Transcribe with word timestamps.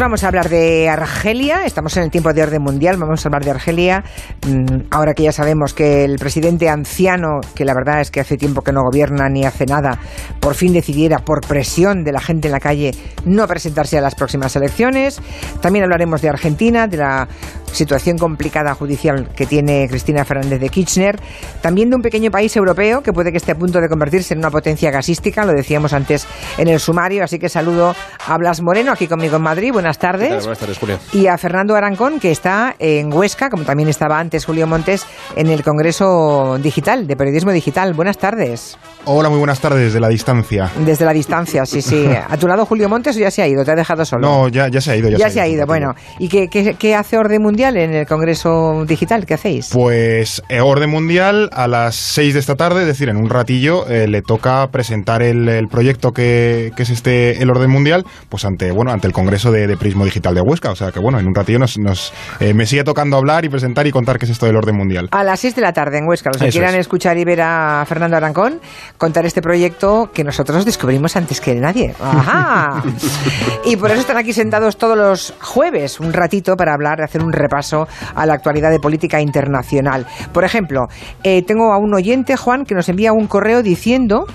vamos 0.00 0.24
a 0.24 0.28
hablar 0.28 0.48
de 0.48 0.88
Argelia, 0.88 1.66
estamos 1.66 1.94
en 1.98 2.04
el 2.04 2.10
tiempo 2.10 2.32
de 2.32 2.42
orden 2.42 2.62
mundial, 2.62 2.96
vamos 2.96 3.22
a 3.22 3.28
hablar 3.28 3.44
de 3.44 3.50
Argelia, 3.50 4.02
mm, 4.46 4.86
ahora 4.90 5.12
que 5.12 5.24
ya 5.24 5.32
sabemos 5.32 5.74
que 5.74 6.04
el 6.04 6.16
presidente 6.18 6.70
anciano, 6.70 7.40
que 7.54 7.66
la 7.66 7.74
verdad 7.74 8.00
es 8.00 8.10
que 8.10 8.20
hace 8.20 8.38
tiempo 8.38 8.62
que 8.62 8.72
no 8.72 8.82
gobierna 8.82 9.28
ni 9.28 9.44
hace 9.44 9.66
nada, 9.66 9.98
por 10.40 10.54
fin 10.54 10.72
decidiera, 10.72 11.18
por 11.18 11.42
presión 11.46 12.02
de 12.02 12.12
la 12.12 12.20
gente 12.20 12.48
en 12.48 12.52
la 12.52 12.60
calle, 12.60 12.92
no 13.26 13.46
presentarse 13.46 13.98
a 13.98 14.00
las 14.00 14.14
próximas 14.14 14.56
elecciones. 14.56 15.20
También 15.60 15.84
hablaremos 15.84 16.22
de 16.22 16.30
Argentina, 16.30 16.86
de 16.86 16.96
la 16.96 17.28
situación 17.72 18.18
complicada 18.18 18.74
judicial 18.74 19.28
que 19.34 19.46
tiene 19.46 19.86
Cristina 19.88 20.24
Fernández 20.24 20.60
de 20.60 20.68
Kirchner, 20.68 21.16
también 21.60 21.90
de 21.90 21.96
un 21.96 22.02
pequeño 22.02 22.30
país 22.30 22.54
europeo 22.56 23.02
que 23.02 23.12
puede 23.12 23.30
que 23.30 23.38
esté 23.38 23.52
a 23.52 23.54
punto 23.54 23.80
de 23.80 23.88
convertirse 23.88 24.34
en 24.34 24.38
una 24.38 24.50
potencia 24.50 24.90
gasística, 24.90 25.44
lo 25.44 25.52
decíamos 25.52 25.92
antes 25.92 26.26
en 26.58 26.68
el 26.68 26.80
sumario, 26.80 27.24
así 27.24 27.38
que 27.38 27.48
saludo 27.48 27.94
a 28.26 28.38
Blas 28.38 28.60
Moreno 28.60 28.92
aquí 28.92 29.06
conmigo 29.06 29.36
en 29.36 29.42
Madrid, 29.42 29.72
buenas 29.72 29.98
tardes. 29.98 30.44
Buenas 30.44 30.58
tardes, 30.58 30.78
Julio. 30.78 30.98
Y 31.12 31.26
a 31.26 31.38
Fernando 31.38 31.74
Arancón, 31.74 32.20
que 32.20 32.30
está 32.30 32.74
en 32.78 33.12
Huesca, 33.12 33.50
como 33.50 33.64
también 33.64 33.88
estaba 33.88 34.18
antes 34.18 34.44
Julio 34.44 34.66
Montes, 34.66 35.06
en 35.36 35.48
el 35.48 35.62
Congreso 35.62 36.58
Digital, 36.62 37.06
de 37.06 37.16
Periodismo 37.16 37.52
Digital. 37.52 37.94
Buenas 37.94 38.18
tardes. 38.18 38.78
Hola, 39.06 39.30
muy 39.30 39.38
buenas 39.38 39.60
tardes 39.60 39.84
desde 39.84 40.00
la 40.00 40.08
distancia. 40.08 40.70
Desde 40.84 41.04
la 41.04 41.12
distancia, 41.12 41.64
sí, 41.64 41.80
sí. 41.80 42.06
¿A 42.28 42.36
tu 42.36 42.46
lado 42.46 42.66
Julio 42.66 42.88
Montes 42.88 43.16
o 43.16 43.18
ya 43.18 43.30
se 43.30 43.42
ha 43.42 43.48
ido? 43.48 43.64
¿Te 43.64 43.72
ha 43.72 43.74
dejado 43.76 44.04
solo? 44.04 44.20
No, 44.20 44.48
ya, 44.48 44.68
ya 44.68 44.80
se 44.80 44.92
ha 44.92 44.96
ido. 44.96 45.08
Ya, 45.10 45.30
se, 45.30 45.40
ha 45.40 45.48
ido, 45.48 45.66
bueno. 45.66 45.94
¿Y 46.18 46.28
qué, 46.28 46.48
qué, 46.48 46.74
qué, 46.74 46.94
hace 46.94 47.16
Orden 47.16 47.42
Mundial 47.42 47.59
en 47.68 47.94
el 47.94 48.06
Congreso 48.06 48.84
Digital? 48.86 49.26
¿Qué 49.26 49.34
hacéis? 49.34 49.70
Pues 49.72 50.42
eh, 50.48 50.60
Orden 50.60 50.88
Mundial 50.88 51.50
a 51.52 51.68
las 51.68 51.94
6 51.94 52.34
de 52.34 52.40
esta 52.40 52.54
tarde, 52.56 52.82
es 52.82 52.86
decir, 52.86 53.08
en 53.10 53.16
un 53.16 53.28
ratillo, 53.28 53.86
eh, 53.88 54.08
le 54.08 54.22
toca 54.22 54.66
presentar 54.68 55.22
el, 55.22 55.48
el 55.48 55.68
proyecto 55.68 56.12
que, 56.12 56.72
que, 56.74 56.82
es 56.84 56.90
este 56.90 57.42
el 57.42 57.50
Orden 57.50 57.70
Mundial, 57.70 58.04
pues 58.30 58.44
ante 58.44 58.72
bueno 58.72 58.92
ante 58.92 59.06
el 59.06 59.12
Congreso 59.12 59.52
de, 59.52 59.66
de 59.66 59.76
Prismo 59.76 60.04
Digital 60.04 60.34
de 60.34 60.40
Huesca. 60.40 60.70
O 60.70 60.74
sea 60.76 60.90
que 60.90 61.00
bueno, 61.00 61.18
en 61.18 61.26
un 61.26 61.34
ratillo 61.34 61.58
nos, 61.58 61.78
nos 61.78 62.12
eh, 62.40 62.54
me 62.54 62.64
sigue 62.64 62.82
tocando 62.82 63.16
hablar 63.16 63.44
y 63.44 63.50
presentar 63.50 63.86
y 63.86 63.90
contar 63.90 64.18
qué 64.18 64.24
es 64.24 64.30
esto 64.30 64.46
del 64.46 64.56
Orden 64.56 64.76
Mundial. 64.76 65.08
A 65.12 65.22
las 65.22 65.40
6 65.40 65.56
de 65.56 65.62
la 65.62 65.72
tarde 65.72 65.98
en 65.98 66.08
Huesca, 66.08 66.30
los 66.30 66.38
que 66.40 66.48
Eso 66.48 66.58
quieran 66.58 66.74
es. 66.74 66.80
escuchar 66.80 67.18
y 67.18 67.24
ver 67.24 67.42
a 67.42 67.84
Fernando 67.86 68.16
Arancón 68.16 68.60
contar 68.96 69.26
este 69.26 69.42
proyecto 69.42 70.10
que 70.14 70.24
nosotros 70.24 70.64
descubrimos 70.64 71.14
antes 71.16 71.40
que 71.40 71.54
nadie. 71.56 71.94
¡Ajá! 72.00 72.82
y 73.64 73.76
por 73.76 73.90
eso 73.90 74.00
están 74.00 74.16
aquí 74.16 74.32
sentados 74.32 74.76
todos 74.78 74.96
los 74.96 75.34
jueves, 75.40 76.00
un 76.00 76.12
ratito 76.12 76.56
para 76.56 76.72
hablar, 76.72 77.02
hacer 77.02 77.22
un 77.22 77.32
repaso 77.50 77.88
a 78.14 78.26
la 78.26 78.34
actualidad 78.34 78.70
de 78.70 78.78
política 78.78 79.20
internacional. 79.20 80.06
Por 80.32 80.44
ejemplo, 80.44 80.86
eh, 81.24 81.42
tengo 81.42 81.72
a 81.72 81.78
un 81.78 81.92
oyente, 81.92 82.36
Juan, 82.36 82.64
que 82.64 82.74
nos 82.74 82.88
envía 82.88 83.12
un 83.12 83.26
correo 83.26 83.62
diciendo, 83.62 84.26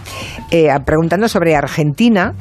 eh, 0.51 0.67
preguntando 0.85 1.29
sobre 1.29 1.55
Argentina. 1.55 2.33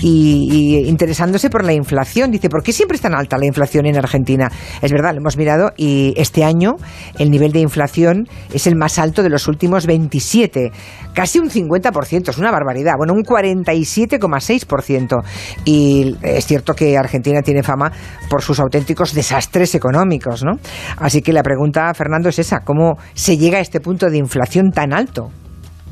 Y, 0.00 0.48
y, 0.50 0.88
interesándose 0.88 1.50
por 1.50 1.64
la 1.64 1.72
inflación. 1.72 2.30
Dice, 2.30 2.48
¿por 2.48 2.62
qué 2.62 2.72
siempre 2.72 2.96
es 2.96 3.02
tan 3.02 3.14
alta 3.14 3.38
la 3.38 3.46
inflación 3.46 3.86
en 3.86 3.96
Argentina? 3.96 4.50
Es 4.82 4.92
verdad, 4.92 5.12
lo 5.12 5.20
hemos 5.20 5.36
mirado 5.36 5.72
y 5.76 6.14
este 6.16 6.44
año 6.44 6.76
el 7.18 7.30
nivel 7.30 7.52
de 7.52 7.60
inflación 7.60 8.28
es 8.52 8.66
el 8.66 8.76
más 8.76 8.98
alto 8.98 9.22
de 9.22 9.30
los 9.30 9.48
últimos 9.48 9.86
27, 9.86 10.70
casi 11.14 11.38
un 11.38 11.50
50%, 11.50 12.28
es 12.28 12.38
una 12.38 12.50
barbaridad, 12.50 12.94
bueno, 12.96 13.14
un 13.14 13.22
47,6%. 13.22 15.22
Y 15.64 16.16
es 16.22 16.46
cierto 16.46 16.74
que 16.74 16.96
Argentina 16.96 17.42
tiene 17.42 17.62
fama 17.62 17.92
por 18.28 18.42
sus 18.42 18.60
auténticos 18.60 19.14
desastres 19.14 19.74
económicos, 19.74 20.44
¿no? 20.44 20.58
Así 20.98 21.22
que 21.22 21.32
la 21.32 21.42
pregunta, 21.42 21.92
Fernando, 21.94 22.28
es 22.28 22.38
esa, 22.38 22.60
¿cómo 22.60 22.98
se 23.14 23.36
llega 23.36 23.58
a 23.58 23.60
este 23.60 23.80
punto 23.80 24.10
de 24.10 24.18
inflación 24.18 24.70
tan 24.70 24.92
alto? 24.92 25.30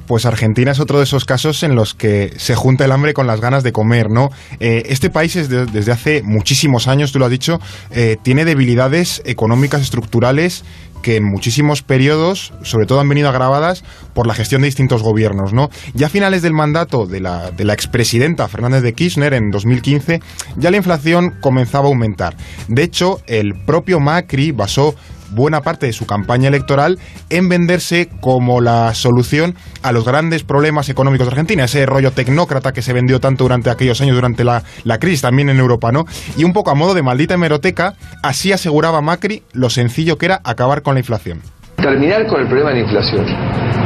Pues 0.07 0.25
Argentina 0.25 0.71
es 0.71 0.81
otro 0.81 0.99
de 0.99 1.05
esos 1.05 1.25
casos 1.25 1.63
en 1.63 1.75
los 1.75 1.95
que 1.95 2.33
se 2.37 2.55
junta 2.55 2.85
el 2.85 2.93
hambre 2.93 3.13
con 3.13 3.27
las 3.27 3.41
ganas 3.41 3.63
de 3.63 3.73
comer, 3.73 4.11
¿no? 4.11 4.31
Eh, 4.61 4.85
este 4.87 5.11
país 5.11 5.37
es 5.37 5.49
de, 5.49 5.67
desde 5.67 5.93
hace 5.93 6.23
muchísimos 6.23 6.89
años, 6.89 7.13
tú 7.13 7.19
lo 7.19 7.25
has 7.25 7.31
dicho, 7.31 7.59
eh, 7.91 8.17
tiene 8.23 8.45
debilidades 8.45 9.23
económicas 9.25 9.83
estructurales 9.83 10.65
que 11.03 11.17
en 11.17 11.25
muchísimos 11.25 11.83
periodos, 11.83 12.53
sobre 12.63 12.87
todo, 12.87 13.01
han 13.01 13.09
venido 13.09 13.29
agravadas 13.29 13.85
por 14.15 14.27
la 14.27 14.35
gestión 14.35 14.63
de 14.63 14.67
distintos 14.67 15.03
gobiernos, 15.03 15.53
¿no? 15.53 15.71
Ya 15.95 16.07
a 16.07 16.11
finales 16.11 16.43
del 16.43 16.53
mandato 16.53 17.07
de 17.07 17.21
la, 17.21 17.51
de 17.51 17.65
la 17.65 17.75
expresidenta 17.75 18.49
Fernández 18.49 18.83
de 18.83 18.93
Kirchner 18.93 19.35
en 19.35 19.51
2015, 19.51 20.21
ya 20.57 20.71
la 20.71 20.79
inflación 20.79 21.35
comenzaba 21.41 21.85
a 21.85 21.89
aumentar. 21.89 22.37
De 22.69 22.83
hecho, 22.83 23.21
el 23.27 23.55
propio 23.67 24.01
Macri 24.01 24.53
basó 24.53 24.95
buena 25.31 25.61
parte 25.61 25.87
de 25.87 25.93
su 25.93 26.07
campaña 26.07 26.49
electoral 26.49 26.99
en 27.31 27.49
venderse 27.49 28.09
como 28.21 28.61
la 28.61 28.95
solución 28.95 29.55
a 29.83 29.93
los 29.93 30.05
grandes 30.05 30.43
problemas 30.43 30.89
económicos 30.89 31.27
de 31.27 31.33
Argentina, 31.33 31.65
ese 31.65 31.87
rollo 31.87 32.13
tecnócrata 32.13 32.73
que 32.73 32.83
se 32.83 32.93
vendió 32.93 33.21
tanto 33.21 33.45
durante 33.45 33.71
aquellos 33.71 34.01
años, 34.01 34.17
durante 34.17 34.45
la, 34.45 34.63
la 34.85 34.99
crisis 34.99 35.23
también 35.23 35.49
en 35.49 35.59
Europa, 35.59 35.93
¿no? 35.93 36.05
Y 36.37 36.45
un 36.45 36.53
poco 36.53 36.71
a 36.71 36.75
modo 36.75 36.95
de 36.95 37.03
maldita 37.03 37.35
hemeroteca, 37.35 37.95
así 38.23 38.53
aseguraba 38.53 39.01
Macri 39.01 39.43
lo 39.53 39.71
sencillo 39.71 40.19
que 40.19 40.27
era 40.27 40.41
acabar 40.45 40.83
con 40.83 40.95
la 40.95 41.01
inflación. 41.01 41.41
Terminar 41.77 42.27
con 42.27 42.41
el 42.41 42.49
problema 42.49 42.71
de 42.71 42.77
la 42.77 42.83
inflación 42.83 43.27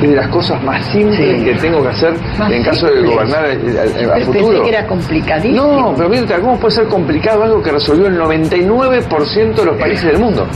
es 0.03 0.09
de 0.09 0.17
las 0.17 0.29
cosas 0.29 0.63
más 0.63 0.85
simples 0.93 1.39
sí. 1.39 1.45
que 1.45 1.55
tengo 1.57 1.83
que 1.83 1.89
hacer 1.89 2.15
más 2.39 2.51
en 2.51 2.63
caso 2.63 2.87
de 2.87 3.03
gobernar 3.03 3.45
a, 3.45 3.51
a 3.51 4.21
futuro. 4.21 4.47
Pensé 4.49 4.63
que 4.63 4.69
era 4.69 4.87
complicadísimo. 4.87 5.67
No, 5.67 5.95
pero 5.97 6.09
mira, 6.09 6.41
¿cómo 6.41 6.59
puede 6.59 6.75
ser 6.75 6.87
complicado 6.87 7.43
algo 7.43 7.63
que 7.63 7.73
resolvió 7.73 8.07
el 8.07 8.19
99% 8.19 9.55
de 9.55 9.65
los 9.65 9.77
países 9.77 10.05
del 10.05 10.19
mundo? 10.19 10.47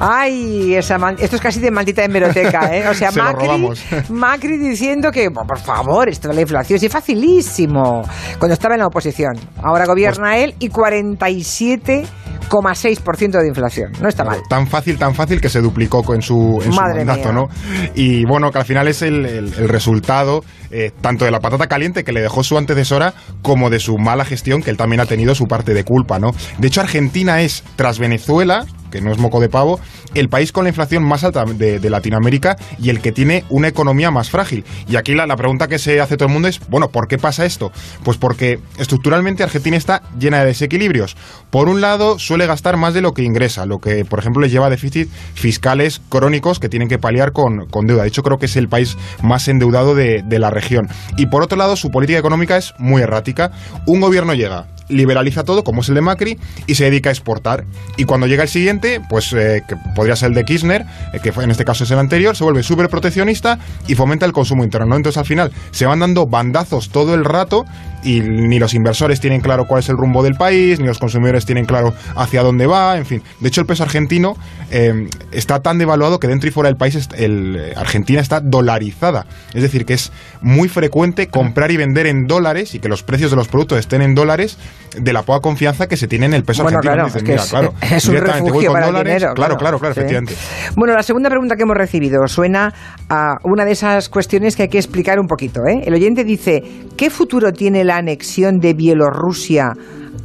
Ay, 0.00 0.74
esa 0.74 0.98
man... 0.98 1.16
esto 1.18 1.36
es 1.36 1.42
casi 1.42 1.60
de 1.60 1.70
maldita 1.70 2.04
hemeroteca, 2.04 2.76
¿eh? 2.76 2.88
O 2.88 2.94
sea, 2.94 3.10
Macri, 3.16 3.68
Macri 4.10 4.58
diciendo 4.58 5.10
que, 5.10 5.30
por 5.30 5.58
favor, 5.58 6.08
esto 6.08 6.28
de 6.28 6.34
la 6.34 6.40
inflación 6.42 6.78
es 6.82 6.92
facilísimo. 6.92 8.02
Cuando 8.38 8.54
estaba 8.54 8.74
en 8.74 8.80
la 8.80 8.86
oposición. 8.86 9.38
Ahora 9.62 9.86
gobierna 9.86 10.30
pues... 10.32 10.44
él 10.44 10.54
y 10.58 10.68
47 10.68 12.04
6% 12.48 13.40
de 13.40 13.48
inflación. 13.48 13.92
No 14.00 14.08
está 14.08 14.24
mal. 14.24 14.40
Tan 14.48 14.66
fácil, 14.66 14.98
tan 14.98 15.14
fácil 15.14 15.40
que 15.40 15.48
se 15.48 15.60
duplicó 15.60 16.14
en 16.14 16.22
su, 16.22 16.60
en 16.64 16.72
su 16.72 16.80
mandato, 16.80 17.32
¿no? 17.32 17.48
Y 17.94 18.24
bueno, 18.26 18.50
que 18.50 18.58
al 18.58 18.64
final 18.64 18.88
es 18.88 19.02
el, 19.02 19.26
el, 19.26 19.54
el 19.54 19.68
resultado 19.68 20.44
eh, 20.70 20.90
tanto 21.00 21.24
de 21.24 21.30
la 21.30 21.40
patata 21.40 21.66
caliente 21.66 22.04
que 22.04 22.12
le 22.12 22.20
dejó 22.20 22.42
su 22.42 22.58
antecesora 22.58 23.14
como 23.42 23.70
de 23.70 23.78
su 23.78 23.96
mala 23.96 24.24
gestión 24.24 24.62
que 24.62 24.70
él 24.70 24.76
también 24.76 25.00
ha 25.00 25.06
tenido 25.06 25.34
su 25.34 25.46
parte 25.46 25.74
de 25.74 25.84
culpa, 25.84 26.18
¿no? 26.18 26.32
De 26.58 26.68
hecho, 26.68 26.80
Argentina 26.80 27.42
es, 27.42 27.62
tras 27.76 27.98
Venezuela, 27.98 28.66
que 28.94 29.00
no 29.00 29.10
es 29.10 29.18
moco 29.18 29.40
de 29.40 29.48
pavo, 29.48 29.80
el 30.14 30.28
país 30.28 30.52
con 30.52 30.62
la 30.62 30.70
inflación 30.70 31.02
más 31.02 31.24
alta 31.24 31.44
de, 31.44 31.90
Latinoamérica 31.90 32.56
y 32.80 32.90
el 32.90 33.00
que 33.00 33.10
tiene 33.10 33.44
una 33.50 33.66
economía 33.66 34.12
más 34.12 34.30
frágil. 34.30 34.64
Y 34.88 34.94
aquí 34.94 35.14
la, 35.14 35.26
la, 35.26 35.34
pregunta 35.34 35.66
que 35.66 35.80
se 35.80 36.00
hace 36.00 36.16
todo 36.16 36.28
el 36.28 36.32
mundo 36.32 36.46
es, 36.46 36.60
bueno, 36.68 36.90
¿por 36.90 37.08
qué 37.08 37.18
pasa 37.18 37.44
esto? 37.44 37.72
Pues 38.04 38.18
porque 38.18 38.60
estructuralmente 38.78 39.42
Argentina 39.42 39.76
está 39.76 40.02
llena 40.16 40.38
de 40.38 40.46
desequilibrios. 40.46 41.16
Por 41.50 41.68
un 41.68 41.80
lado, 41.80 42.20
suele 42.20 42.46
gastar 42.46 42.76
más 42.76 42.94
de 42.94 43.00
lo 43.00 43.14
que 43.14 43.24
ingresa, 43.24 43.66
lo 43.66 43.80
que, 43.80 44.04
por 44.04 44.20
ejemplo, 44.20 44.40
les 44.40 44.52
lleva 44.52 44.66
a 44.66 44.70
déficit 44.70 45.10
fiscales 45.34 46.00
crónicos 46.08 46.60
que 46.60 46.68
tienen 46.68 46.88
que 46.88 46.98
paliar 47.00 47.32
con, 47.32 47.66
con 47.66 47.86
deuda. 47.86 48.02
De 48.02 48.08
hecho, 48.08 48.22
creo 48.22 48.38
que 48.38 48.46
es 48.46 48.56
el 48.56 48.68
país 48.68 48.96
más 49.22 49.48
endeudado 49.48 49.96
de, 49.96 50.22
de 50.24 50.38
la 50.38 50.50
región. 50.50 50.88
Y 51.16 51.26
por 51.26 51.42
otro 51.42 51.58
lado, 51.58 51.74
su 51.74 51.90
política 51.90 52.20
económica 52.20 52.56
es 52.56 52.74
muy 52.78 53.02
errática. 53.02 53.50
Un 53.86 54.00
gobierno 54.00 54.34
llega, 54.34 54.68
liberaliza 54.88 55.44
todo, 55.44 55.64
como 55.64 55.82
es 55.82 55.88
el 55.88 55.94
de 55.94 56.00
Macri, 56.00 56.38
y 56.66 56.74
se 56.74 56.84
dedica 56.84 57.10
a 57.10 57.12
exportar. 57.12 57.64
Y 57.96 58.04
cuando 58.04 58.26
llega 58.26 58.42
el 58.42 58.48
siguiente, 58.48 59.00
pues 59.08 59.32
eh, 59.32 59.62
que 59.66 59.76
podría 59.94 60.16
ser 60.16 60.28
el 60.30 60.34
de 60.34 60.44
Kirchner, 60.44 60.84
eh, 61.12 61.20
que 61.22 61.32
fue, 61.32 61.44
en 61.44 61.50
este 61.50 61.64
caso 61.64 61.84
es 61.84 61.90
el 61.90 61.98
anterior, 61.98 62.36
se 62.36 62.44
vuelve 62.44 62.62
súper 62.62 62.88
proteccionista 62.88 63.58
y 63.86 63.94
fomenta 63.94 64.26
el 64.26 64.32
consumo 64.32 64.64
interno. 64.64 64.86
¿no? 64.86 64.96
Entonces 64.96 65.18
al 65.18 65.26
final 65.26 65.52
se 65.70 65.86
van 65.86 66.00
dando 66.00 66.26
bandazos 66.26 66.90
todo 66.90 67.14
el 67.14 67.24
rato 67.24 67.64
y 68.04 68.20
ni 68.20 68.58
los 68.58 68.74
inversores 68.74 69.18
tienen 69.18 69.40
claro 69.40 69.66
cuál 69.66 69.80
es 69.80 69.88
el 69.88 69.96
rumbo 69.96 70.22
del 70.22 70.34
país, 70.34 70.78
ni 70.78 70.86
los 70.86 70.98
consumidores 70.98 71.46
tienen 71.46 71.64
claro 71.64 71.94
hacia 72.16 72.42
dónde 72.42 72.66
va, 72.66 72.98
en 72.98 73.06
fin. 73.06 73.22
De 73.40 73.48
hecho, 73.48 73.62
el 73.62 73.66
peso 73.66 73.82
argentino 73.82 74.36
eh, 74.70 75.08
está 75.32 75.60
tan 75.62 75.78
devaluado 75.78 76.20
que 76.20 76.28
dentro 76.28 76.48
y 76.48 76.52
fuera 76.52 76.68
del 76.68 76.76
país 76.76 77.08
el, 77.16 77.72
Argentina 77.76 78.20
está 78.20 78.40
dolarizada. 78.40 79.26
Es 79.54 79.62
decir, 79.62 79.86
que 79.86 79.94
es 79.94 80.12
muy 80.42 80.68
frecuente 80.68 81.28
comprar 81.28 81.70
y 81.70 81.76
vender 81.76 82.06
en 82.06 82.26
dólares 82.26 82.74
y 82.74 82.78
que 82.78 82.88
los 82.88 83.02
precios 83.02 83.30
de 83.30 83.36
los 83.36 83.48
productos 83.48 83.78
estén 83.78 84.02
en 84.02 84.14
dólares 84.14 84.58
de 84.96 85.12
la 85.12 85.22
poca 85.22 85.40
confianza 85.40 85.86
que 85.88 85.96
se 85.96 86.06
tiene 86.06 86.26
en 86.26 86.34
el 86.34 86.44
peso 86.44 86.62
bueno, 86.62 86.78
argentino. 86.78 87.04
Claro, 87.04 87.18
es, 87.18 87.22
que 87.22 87.30
mira, 87.30 87.42
es, 87.42 87.50
claro, 87.50 87.74
es 87.96 88.06
un 88.06 88.16
refugio 88.16 88.72
para 88.72 88.86
dólares. 88.86 89.12
el 89.12 89.18
dinero. 89.18 89.34
Claro, 89.34 89.56
claro, 89.56 89.78
claro, 89.78 89.94
sí. 89.94 90.00
efectivamente. 90.00 90.34
Bueno, 90.76 90.94
la 90.94 91.02
segunda 91.02 91.28
pregunta 91.28 91.56
que 91.56 91.62
hemos 91.62 91.76
recibido 91.76 92.26
suena 92.26 92.72
a 93.08 93.36
una 93.44 93.64
de 93.64 93.72
esas 93.72 94.08
cuestiones 94.08 94.56
que 94.56 94.64
hay 94.64 94.68
que 94.68 94.78
explicar 94.78 95.18
un 95.18 95.26
poquito. 95.26 95.60
¿eh? 95.66 95.82
El 95.84 95.94
oyente 95.94 96.24
dice, 96.24 96.62
¿qué 96.96 97.10
futuro 97.10 97.52
tiene 97.52 97.84
la 97.84 97.96
anexión 97.96 98.58
de 98.58 98.74
Bielorrusia 98.74 99.72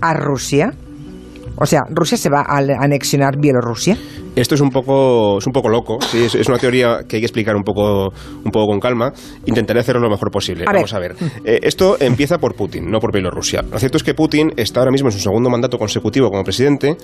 a 0.01 0.13
Rusia? 0.13 0.74
O 1.56 1.66
sea, 1.66 1.81
¿Rusia 1.90 2.18
se 2.18 2.30
va 2.30 2.42
a 2.42 2.57
anexionar 2.57 3.38
Bielorrusia? 3.38 3.98
Esto 4.36 4.56
es 4.56 4.62
un 4.62 4.70
poco, 4.70 5.40
es 5.40 5.48
un 5.48 5.54
poco 5.54 5.70
loco, 5.70 6.00
¿sí? 6.02 6.26
es, 6.26 6.48
una 6.48 6.58
teoría 6.58 7.00
que 7.08 7.18
hay 7.18 7.22
que 7.22 7.26
explicar 7.26 7.56
un 7.56 7.64
poco, 7.64 8.14
un 8.44 8.52
poco 8.52 8.68
con 8.68 8.80
calma. 8.80 9.12
Intentaré 9.46 9.80
hacerlo 9.80 10.02
lo 10.02 10.10
mejor 10.10 10.31
posible. 10.31 10.66
Vamos 10.66 10.94
a 10.94 11.00
ver. 11.00 11.16
Eh, 11.44 11.60
esto 11.64 11.98
empieza 12.00 12.38
por 12.38 12.56
Putin, 12.56 12.90
no 12.90 13.00
por 13.00 13.12
Bielorrusia. 13.12 13.62
Lo 13.62 13.80
cierto 13.80 13.98
es 13.98 14.04
que 14.04 14.14
Putin 14.14 14.54
está 14.56 14.80
ahora 14.80 14.92
mismo 14.92 15.10
en 15.10 15.14
su 15.14 15.20
segundo 15.20 15.50
mandato 15.50 15.78
consecutivo 15.78 16.30
como 16.30 16.44
presidente, 16.44 16.96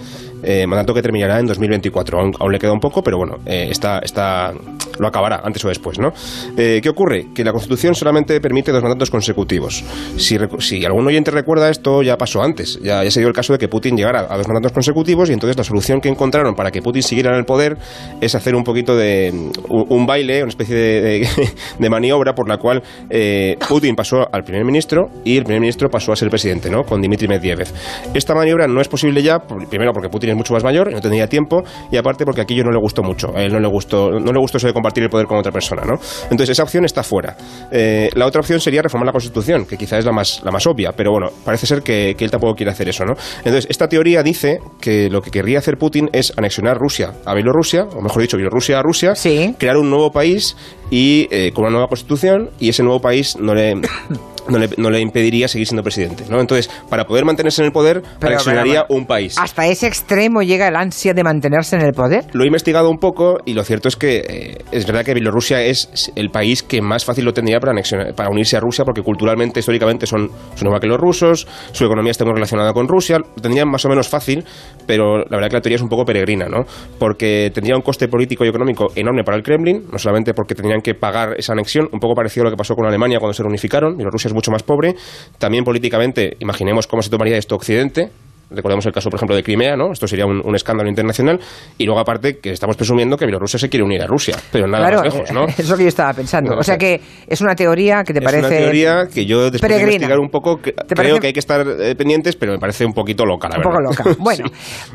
eh, 0.43 0.65
mandato 0.67 0.93
que 0.93 1.01
terminará 1.01 1.39
en 1.39 1.45
2024. 1.47 2.19
Aún, 2.19 2.51
le 2.51 2.59
queda 2.59 2.71
un 2.71 2.79
poco, 2.79 3.01
pero 3.01 3.17
bueno, 3.17 3.37
eh, 3.45 3.67
está, 3.69 3.99
está, 3.99 4.53
lo 4.99 5.07
acabará 5.07 5.41
antes 5.43 5.63
o 5.65 5.67
después. 5.67 5.99
¿no? 5.99 6.13
¿Qué 6.55 6.89
ocurre? 6.89 7.27
Que 7.33 7.43
la 7.43 7.51
Constitución 7.51 7.95
solamente 7.95 8.39
permite 8.39 8.71
dos 8.71 8.81
mandatos 8.81 9.09
consecutivos. 9.09 9.83
Si, 10.17 10.37
si 10.59 10.85
algún 10.85 11.07
oyente 11.07 11.31
recuerda 11.31 11.69
esto, 11.69 12.01
ya 12.01 12.17
pasó 12.17 12.41
antes. 12.41 12.79
Ya, 12.81 13.03
ya 13.03 13.11
se 13.11 13.19
dio 13.19 13.27
el 13.27 13.35
caso 13.35 13.53
de 13.53 13.59
que 13.59 13.67
Putin 13.67 13.97
llegara 13.97 14.27
a 14.29 14.37
dos 14.37 14.47
mandatos 14.47 14.71
consecutivos 14.71 15.29
y 15.29 15.33
entonces 15.33 15.57
la 15.57 15.63
solución 15.63 16.01
que 16.01 16.09
encontraron 16.09 16.55
para 16.55 16.71
que 16.71 16.81
Putin 16.81 17.03
siguiera 17.15 17.31
en 17.31 17.39
el 17.39 17.45
poder 17.45 17.77
es 18.19 18.35
hacer 18.35 18.55
un 18.55 18.63
poquito 18.63 18.95
de 18.95 19.31
un, 19.69 20.05
baile, 20.05 20.41
una 20.41 20.49
especie 20.49 20.75
de, 21.79 21.89
maniobra 21.89 22.33
por 22.33 22.49
la 22.49 22.57
cual 22.57 22.83
eh, 23.09 23.55
Putin 23.69 23.95
pasó 23.95 24.27
al 24.29 24.43
primer 24.43 24.65
ministro 24.65 25.07
y 25.23 25.37
el 25.37 25.43
primer 25.43 25.61
ministro 25.61 25.89
pasó 25.89 26.11
a 26.11 26.15
ser 26.17 26.29
presidente, 26.29 26.69
¿no? 26.69 26.83
Con 26.83 27.01
Dmitry 27.01 27.29
Medvedev. 27.29 27.69
Esta 28.13 28.35
maniobra 28.35 28.67
no 28.67 28.81
es 28.81 28.89
posible 28.89 29.23
ya, 29.23 29.39
primero 29.39 29.93
porque 29.93 30.09
Putin 30.09 30.31
es 30.31 30.35
mucho 30.35 30.53
más 30.53 30.63
mayor 30.63 30.89
y 30.91 30.93
no 30.93 30.99
tenía 30.99 31.27
tiempo, 31.27 31.63
y 31.89 31.95
aparte 31.95 32.25
porque 32.25 32.41
aquello 32.41 32.65
no 32.65 32.71
le 32.71 32.79
gustó 32.79 33.01
mucho. 33.01 33.33
A 33.33 33.43
él 33.43 33.53
no 33.53 33.59
le 33.59 33.67
gustó, 33.67 34.11
no 34.11 34.33
le 34.33 34.39
gustó 34.39 34.57
eso 34.57 34.67
de 34.67 34.73
compartir 34.73 35.03
el 35.03 35.09
poder 35.09 35.25
con 35.25 35.37
otra 35.37 35.53
persona, 35.53 35.83
¿no? 35.85 35.93
Entonces 36.23 36.49
esa 36.49 36.63
opción 36.63 36.83
está 36.83 37.01
fuera. 37.01 37.37
Eh, 37.71 38.09
la 38.15 38.25
otra 38.25 38.41
opción 38.41 38.59
sería 38.59 38.81
reformar 38.81 39.05
la 39.05 39.13
Constitución, 39.13 39.65
que 39.65 39.77
quizá 39.77 39.97
es 39.97 40.05
la 40.05 40.11
más, 40.11 40.41
la 40.43 40.51
más 40.51 40.67
obvia, 40.67 40.91
pero 40.91 41.11
bueno, 41.11 41.29
parece 41.45 41.65
ser 41.65 41.81
que, 41.81 42.15
que 42.17 42.25
él 42.25 42.31
tampoco 42.31 42.55
quiere 42.55 42.71
hacer 42.71 42.89
eso, 42.89 43.05
¿no? 43.05 43.13
Entonces, 43.37 43.67
esta 43.69 43.87
teoría 43.87 44.21
dice 44.21 44.59
que 44.81 45.09
lo 45.09 45.21
que 45.21 45.31
querría 45.31 45.59
hacer 45.59 45.77
Putin 45.77 46.09
es 46.11 46.33
anexionar 46.35 46.77
Rusia 46.77 47.04
a 47.25 47.33
Bielorrusia, 47.33 47.83
o 47.83 48.01
mejor 48.01 48.21
dicho, 48.21 48.37
Bielorrusia 48.37 48.79
a 48.79 48.81
Rusia, 48.81 49.13
crear 49.57 49.77
un 49.77 49.89
nuevo 49.89 50.11
país 50.11 50.55
y 50.89 51.27
eh, 51.31 51.51
con 51.53 51.63
una 51.63 51.71
nueva 51.71 51.87
constitución 51.87 52.49
y 52.59 52.69
ese 52.69 52.83
nuevo 52.83 53.01
país 53.01 53.37
no 53.39 53.53
le 53.53 53.81
no 54.49 54.57
le, 54.57 54.69
no 54.77 54.89
le, 54.89 54.99
impediría 54.99 55.47
seguir 55.47 55.67
siendo 55.67 55.83
presidente. 55.83 56.25
¿no? 56.29 56.39
Entonces, 56.39 56.69
para 56.89 57.05
poder 57.05 57.25
mantenerse 57.25 57.61
en 57.61 57.67
el 57.67 57.71
poder, 57.71 58.01
presionaría 58.19 58.85
un 58.89 59.05
país. 59.05 59.37
¿Hasta 59.37 59.67
ese 59.67 59.87
extremo 59.87 60.41
llega 60.41 60.67
el 60.67 60.75
ansia 60.75 61.13
de 61.13 61.23
mantenerse 61.23 61.75
en 61.75 61.83
el 61.83 61.93
poder? 61.93 62.25
Lo 62.33 62.43
he 62.43 62.47
investigado 62.47 62.89
un 62.89 62.97
poco 62.97 63.37
y 63.45 63.53
lo 63.53 63.63
cierto 63.63 63.87
es 63.87 63.95
que 63.95 64.17
eh, 64.17 64.57
es 64.71 64.85
verdad 64.85 65.03
que 65.03 65.13
Bielorrusia 65.13 65.61
es 65.61 66.11
el 66.15 66.29
país 66.29 66.63
que 66.63 66.81
más 66.81 67.05
fácil 67.05 67.25
lo 67.25 67.33
tendría 67.33 67.59
para, 67.59 67.73
para 68.15 68.29
unirse 68.29 68.57
a 68.57 68.59
Rusia 68.59 68.85
porque 68.85 69.01
culturalmente, 69.01 69.59
históricamente 69.59 70.05
son, 70.05 70.29
son 70.55 70.67
igual 70.67 70.81
que 70.81 70.87
los 70.87 70.99
rusos, 70.99 71.47
su 71.71 71.85
economía 71.85 72.11
está 72.11 72.25
muy 72.25 72.33
relacionada 72.33 72.73
con 72.73 72.87
Rusia, 72.87 73.19
lo 73.19 73.41
tendrían 73.41 73.69
más 73.69 73.85
o 73.85 73.89
menos 73.89 74.07
fácil, 74.07 74.43
pero 74.85 75.19
la 75.19 75.37
verdad 75.37 75.49
que 75.49 75.55
la 75.55 75.61
teoría 75.61 75.75
es 75.75 75.81
un 75.81 75.89
poco 75.89 76.05
peregrina, 76.05 76.47
¿no? 76.47 76.65
porque 76.99 77.51
tendría 77.53 77.75
un 77.75 77.81
coste 77.81 78.07
político 78.07 78.45
y 78.45 78.49
económico 78.49 78.87
enorme 78.95 79.23
para 79.23 79.37
el 79.37 79.43
Kremlin, 79.43 79.87
no 79.91 79.97
solamente 79.97 80.33
porque 80.33 80.55
tendrían 80.55 80.81
que 80.81 80.93
pagar 80.93 81.35
esa 81.37 81.53
anexión, 81.53 81.87
un 81.91 81.99
poco 81.99 82.15
parecido 82.15 82.43
a 82.43 82.45
lo 82.45 82.51
que 82.51 82.57
pasó 82.57 82.75
con 82.75 82.85
Alemania 82.85 83.19
cuando 83.19 83.33
se 83.33 83.43
reunificaron, 83.43 83.95
Bielorrusia 83.95 84.29
es 84.29 84.33
mucho 84.35 84.51
más 84.51 84.63
pobre. 84.63 84.95
También 85.39 85.63
políticamente, 85.63 86.37
imaginemos 86.39 86.85
cómo 86.87 87.01
se 87.01 87.09
tomaría 87.09 87.37
esto 87.37 87.55
Occidente. 87.55 88.11
Recordemos 88.49 88.85
el 88.85 88.91
caso, 88.91 89.09
por 89.09 89.17
ejemplo, 89.17 89.35
de 89.35 89.41
Crimea, 89.41 89.75
¿no? 89.75 89.91
Esto 89.91 90.07
sería 90.07 90.25
un, 90.25 90.55
escándalo 90.55 90.87
internacional. 90.87 91.39
Y 91.77 91.85
luego, 91.85 91.99
aparte, 91.99 92.37
que 92.37 92.51
estamos 92.51 92.75
presumiendo 92.77 93.17
que 93.17 93.25
Bielorrusia 93.25 93.57
se 93.57 93.69
quiere 93.69 93.83
unir 93.83 94.01
a 94.03 94.07
Rusia, 94.07 94.35
pero 94.51 94.67
nada 94.67 94.91
más 94.91 95.03
lejos, 95.03 95.31
¿no? 95.31 95.45
Es 95.57 95.67
lo 95.67 95.75
que 95.75 95.83
yo 95.83 95.89
estaba 95.89 96.13
pensando. 96.13 96.55
o 96.55 96.63
sea 96.63 96.77
que 96.77 97.01
es 97.27 97.41
una 97.41 97.55
teoría 97.55 98.03
que 98.03 98.13
te 98.13 98.21
parece. 98.21 98.45
Es 98.45 98.51
una 98.51 98.57
teoría 98.57 99.07
que 99.11 99.25
yo, 99.25 99.49
después 99.49 99.71
de 99.71 99.81
investigar 99.81 100.19
un 100.19 100.29
poco, 100.29 100.59
creo 100.59 101.19
que 101.19 101.27
hay 101.27 101.33
que 101.33 101.39
estar 101.39 101.65
eh, 101.67 101.95
pendientes, 101.95 102.35
pero 102.35 102.51
me 102.51 102.59
parece 102.59 102.85
un 102.85 102.93
poquito 102.93 103.25
loca, 103.25 103.49
la 103.49 103.57
un 103.57 103.63
poco 103.63 103.81
loca. 103.81 104.03
Bueno, 104.19 104.45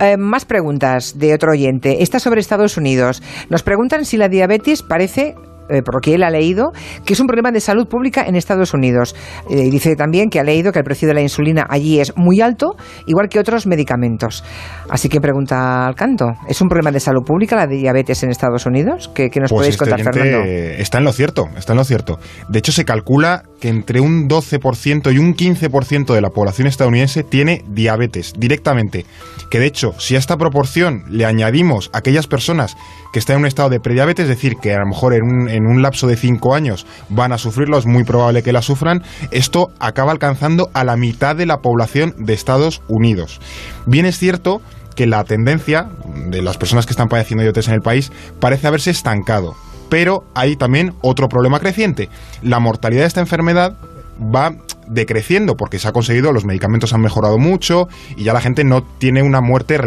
eh, 0.01 0.17
más 0.17 0.45
preguntas 0.45 1.19
de 1.19 1.35
otro 1.35 1.53
oyente. 1.53 2.03
Esta 2.03 2.19
sobre 2.21 2.41
Estados 2.41 2.77
Unidos. 2.77 3.23
Nos 3.49 3.63
preguntan 3.63 4.05
si 4.05 4.17
la 4.17 4.29
diabetes 4.29 4.83
parece 4.83 5.35
eh, 5.71 5.83
por 5.83 5.97
lo 5.97 6.01
que 6.01 6.15
él 6.15 6.23
ha 6.23 6.31
leído, 6.31 6.73
que 7.05 7.13
es 7.13 7.21
un 7.21 7.27
problema 7.27 7.51
de 7.53 7.61
salud 7.61 7.87
pública 7.87 8.25
en 8.27 8.37
Estados 8.37 8.75
Unidos. 8.75 9.15
Eh, 9.49 9.71
dice 9.71 9.97
también 9.97 10.31
que 10.31 10.41
ha 10.41 10.45
leído 10.45 10.73
que 10.73 10.79
el 10.79 10.85
precio 10.85 11.09
de 11.09 11.15
la 11.15 11.21
insulina 11.21 11.67
allí 11.69 12.01
es 12.01 12.17
muy 12.17 12.41
alto, 12.41 12.77
igual 13.07 13.29
que 13.29 13.39
otros 13.39 13.67
medicamentos. 13.67 14.45
Así 14.89 15.09
que 15.09 15.21
pregunta 15.21 15.87
al 15.87 15.95
canto, 15.95 16.33
¿es 16.49 16.61
un 16.61 16.69
problema 16.69 16.91
de 16.91 17.01
salud 17.01 17.23
pública 17.25 17.57
la 17.57 17.67
diabetes 17.67 18.23
en 18.23 18.31
Estados 18.31 18.67
Unidos? 18.67 19.11
¿Qué, 19.15 19.31
nos 19.37 19.51
pues 19.51 19.51
podéis 19.51 19.75
este 19.75 19.91
contar, 19.91 20.13
Fernando? 20.13 20.45
Está 20.45 20.99
en 20.99 21.05
lo 21.05 21.13
cierto, 21.13 21.49
está 21.57 21.73
en 21.73 21.79
lo 21.79 21.85
cierto. 21.85 22.19
De 22.49 22.59
hecho, 22.59 22.73
se 22.73 22.85
calcula 22.85 23.45
que 23.61 23.69
entre 23.69 24.01
un 24.01 24.29
12% 24.29 25.13
y 25.13 25.19
un 25.19 25.35
15% 25.35 26.15
de 26.15 26.21
la 26.21 26.31
población 26.31 26.67
estadounidense 26.67 27.23
tiene 27.23 27.63
diabetes 27.69 28.33
directamente. 28.37 29.05
Que 29.51 29.59
de 29.59 29.67
hecho, 29.67 29.95
si 29.99 30.17
a 30.17 30.19
esta 30.19 30.37
proporción 30.37 31.05
le 31.09 31.27
añadimos 31.27 31.91
aquellas 31.93 32.27
personas 32.27 32.77
que 33.13 33.19
están 33.19 33.37
en 33.37 33.41
un 33.41 33.47
estado 33.47 33.69
de 33.69 33.81
prediabetes, 33.81 34.25
es 34.25 34.29
decir, 34.29 34.57
que 34.57 34.75
a 34.75 34.79
lo 34.79 34.87
mejor 34.87 35.15
en 35.15 35.23
un, 35.23 35.49
en 35.49 35.67
un 35.67 35.83
lapso 35.83 36.07
de 36.07 36.17
5 36.17 36.55
años 36.55 36.87
van 37.09 37.33
a 37.33 37.39
sufrirlo, 37.39 37.79
es 37.79 37.87
muy 37.87 38.05
probable 38.05 38.43
que 38.43 38.53
la 38.53 38.63
sufran, 38.63 39.03
esto 39.31 39.69
acaba 39.79 40.13
alcanzando 40.13 40.71
a 40.75 40.85
la 40.85 40.97
mitad 40.97 41.37
de 41.37 41.47
la 41.47 41.59
población 41.59 42.15
de 42.19 42.35
Estados 42.35 42.83
Unidos. 42.89 43.41
Bien 43.87 44.07
es 44.07 44.19
cierto 44.19 44.61
que 44.95 45.07
la 45.07 45.25
tendencia 45.25 45.89
de 46.27 46.43
las 46.43 46.59
personas 46.59 46.87
que 46.87 46.93
están 46.93 47.09
padeciendo 47.09 47.43
diabetes 47.43 47.69
en 47.69 47.75
el 47.75 47.81
país 47.81 48.13
parece 48.39 48.67
haberse 48.67 48.91
estancado. 48.91 49.55
Pero 49.89 50.25
hay 50.35 50.57
también 50.57 50.95
otro 51.01 51.29
problema 51.29 51.59
creciente. 51.59 52.09
La 52.43 52.61
mortalidad 52.61 53.03
de 53.03 53.09
esta 53.09 53.21
enfermedad 53.21 53.77
va 54.21 54.53
decreciendo 54.91 55.57
porque 55.57 55.79
se 55.79 55.89
ha 55.89 55.93
conseguido, 55.93 56.33
los 56.33 56.45
medicamentos 56.45 56.93
han 56.93 57.01
mejorado 57.01 57.39
mucho 57.39 57.89
y 58.17 58.25
ya 58.25 58.33
la 58.33 58.41
gente 58.41 58.65
no 58.65 58.83
tiene 58.83 59.23
una 59.23 59.41
muerte 59.41 59.79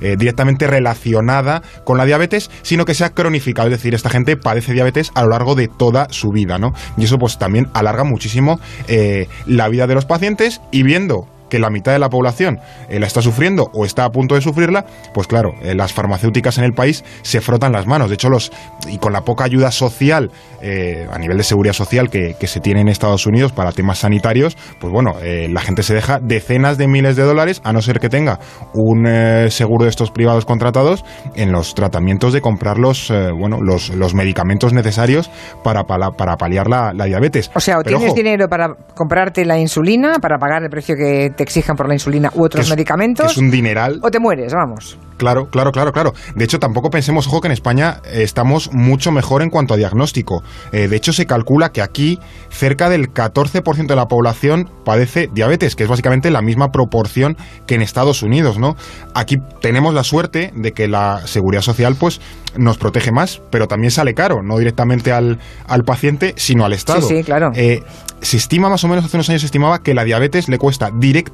eh, 0.00 0.16
directamente 0.16 0.66
relacionada 0.66 1.62
con 1.84 1.98
la 1.98 2.04
diabetes, 2.04 2.50
sino 2.62 2.84
que 2.84 2.94
se 2.94 3.04
ha 3.04 3.10
cronificado, 3.10 3.68
es 3.68 3.72
decir, 3.72 3.94
esta 3.94 4.10
gente 4.10 4.36
padece 4.36 4.72
diabetes 4.72 5.10
a 5.14 5.22
lo 5.22 5.30
largo 5.30 5.54
de 5.54 5.68
toda 5.68 6.06
su 6.10 6.30
vida, 6.30 6.58
¿no? 6.58 6.72
Y 6.96 7.04
eso 7.04 7.18
pues 7.18 7.38
también 7.38 7.68
alarga 7.74 8.04
muchísimo 8.04 8.60
eh, 8.88 9.28
la 9.46 9.68
vida 9.68 9.86
de 9.86 9.94
los 9.94 10.04
pacientes 10.04 10.60
y 10.70 10.82
viendo 10.82 11.28
que 11.52 11.58
la 11.58 11.68
mitad 11.68 11.92
de 11.92 11.98
la 11.98 12.08
población 12.08 12.60
eh, 12.88 12.98
la 12.98 13.06
está 13.06 13.20
sufriendo 13.20 13.68
o 13.74 13.84
está 13.84 14.06
a 14.06 14.10
punto 14.10 14.36
de 14.36 14.40
sufrirla, 14.40 14.86
pues 15.12 15.26
claro, 15.26 15.52
eh, 15.60 15.74
las 15.74 15.92
farmacéuticas 15.92 16.56
en 16.56 16.64
el 16.64 16.72
país 16.72 17.04
se 17.20 17.42
frotan 17.42 17.72
las 17.72 17.86
manos. 17.86 18.08
De 18.08 18.14
hecho, 18.14 18.30
los 18.30 18.50
y 18.88 18.96
con 18.96 19.12
la 19.12 19.20
poca 19.20 19.44
ayuda 19.44 19.70
social 19.70 20.30
eh, 20.62 21.06
a 21.12 21.18
nivel 21.18 21.36
de 21.36 21.42
seguridad 21.42 21.74
social 21.74 22.08
que, 22.08 22.34
se 22.42 22.60
tiene 22.60 22.80
en 22.80 22.88
Estados 22.88 23.26
Unidos 23.26 23.52
para 23.52 23.72
temas 23.72 23.98
sanitarios, 23.98 24.56
pues 24.78 24.92
bueno, 24.92 25.12
la 25.22 25.60
gente 25.60 25.82
se 25.82 25.94
deja 25.94 26.18
decenas 26.20 26.76
de 26.76 26.86
miles 26.86 27.16
de 27.16 27.22
dólares, 27.22 27.62
a 27.64 27.72
no 27.72 27.80
ser 27.80 27.98
que 27.98 28.10
tenga 28.10 28.40
un 28.74 29.06
seguro 29.48 29.84
de 29.84 29.90
estos 29.90 30.10
privados 30.10 30.44
contratados, 30.44 31.02
en 31.34 31.50
los 31.50 31.74
tratamientos 31.74 32.34
de 32.34 32.42
comprar 32.42 32.78
los, 32.78 33.10
bueno, 33.38 33.60
los, 33.62 33.88
los 33.90 34.14
medicamentos 34.14 34.74
necesarios 34.74 35.30
para, 35.62 35.84
para, 35.84 36.36
paliar 36.36 36.68
la, 36.68 36.92
diabetes. 36.92 37.50
O 37.54 37.60
sea, 37.60 37.78
o 37.78 37.82
tienes 37.82 38.14
dinero 38.14 38.48
para 38.48 38.74
comprarte 38.94 39.46
la 39.46 39.58
insulina, 39.58 40.18
para 40.20 40.36
pagar 40.36 40.62
el 40.64 40.68
precio 40.68 40.94
que 40.96 41.30
te 41.34 41.41
exijan 41.42 41.76
por 41.76 41.88
la 41.88 41.94
insulina 41.94 42.30
u 42.34 42.44
otros 42.44 42.68
medicamentos. 42.70 43.32
Es 43.32 43.38
un 43.38 43.50
dineral. 43.50 44.00
O 44.02 44.10
te 44.10 44.18
mueres, 44.18 44.52
vamos. 44.54 44.98
Claro, 45.22 45.46
claro, 45.46 45.70
claro, 45.70 45.92
claro. 45.92 46.14
De 46.34 46.44
hecho, 46.44 46.58
tampoco 46.58 46.90
pensemos, 46.90 47.28
ojo, 47.28 47.40
que 47.40 47.46
en 47.46 47.52
España 47.52 48.00
eh, 48.04 48.22
estamos 48.22 48.72
mucho 48.72 49.12
mejor 49.12 49.42
en 49.42 49.50
cuanto 49.50 49.74
a 49.74 49.76
diagnóstico. 49.76 50.42
Eh, 50.72 50.88
de 50.88 50.96
hecho, 50.96 51.12
se 51.12 51.26
calcula 51.26 51.70
que 51.70 51.80
aquí 51.80 52.18
cerca 52.50 52.88
del 52.88 53.12
14% 53.12 53.86
de 53.86 53.94
la 53.94 54.06
población 54.06 54.68
padece 54.84 55.28
diabetes, 55.32 55.76
que 55.76 55.84
es 55.84 55.88
básicamente 55.88 56.32
la 56.32 56.42
misma 56.42 56.72
proporción 56.72 57.36
que 57.66 57.76
en 57.76 57.82
Estados 57.82 58.24
Unidos, 58.24 58.58
¿no? 58.58 58.74
Aquí 59.14 59.36
tenemos 59.60 59.94
la 59.94 60.02
suerte 60.02 60.52
de 60.56 60.72
que 60.72 60.88
la 60.88 61.24
seguridad 61.26 61.62
social, 61.62 61.94
pues, 61.94 62.20
nos 62.56 62.78
protege 62.78 63.12
más, 63.12 63.42
pero 63.50 63.68
también 63.68 63.92
sale 63.92 64.14
caro, 64.14 64.42
no 64.42 64.58
directamente 64.58 65.12
al, 65.12 65.38
al 65.68 65.84
paciente, 65.84 66.34
sino 66.36 66.64
al 66.64 66.72
Estado. 66.72 67.02
Sí, 67.02 67.18
sí, 67.18 67.22
claro. 67.22 67.52
Eh, 67.54 67.82
se 68.22 68.36
estima 68.36 68.68
más 68.68 68.84
o 68.84 68.88
menos, 68.88 69.04
hace 69.04 69.16
unos 69.16 69.28
años 69.28 69.42
se 69.42 69.46
estimaba 69.46 69.82
que 69.82 69.94
la 69.94 70.04
diabetes 70.04 70.48
le 70.48 70.58
cuesta 70.58 70.90
directamente 70.94 71.31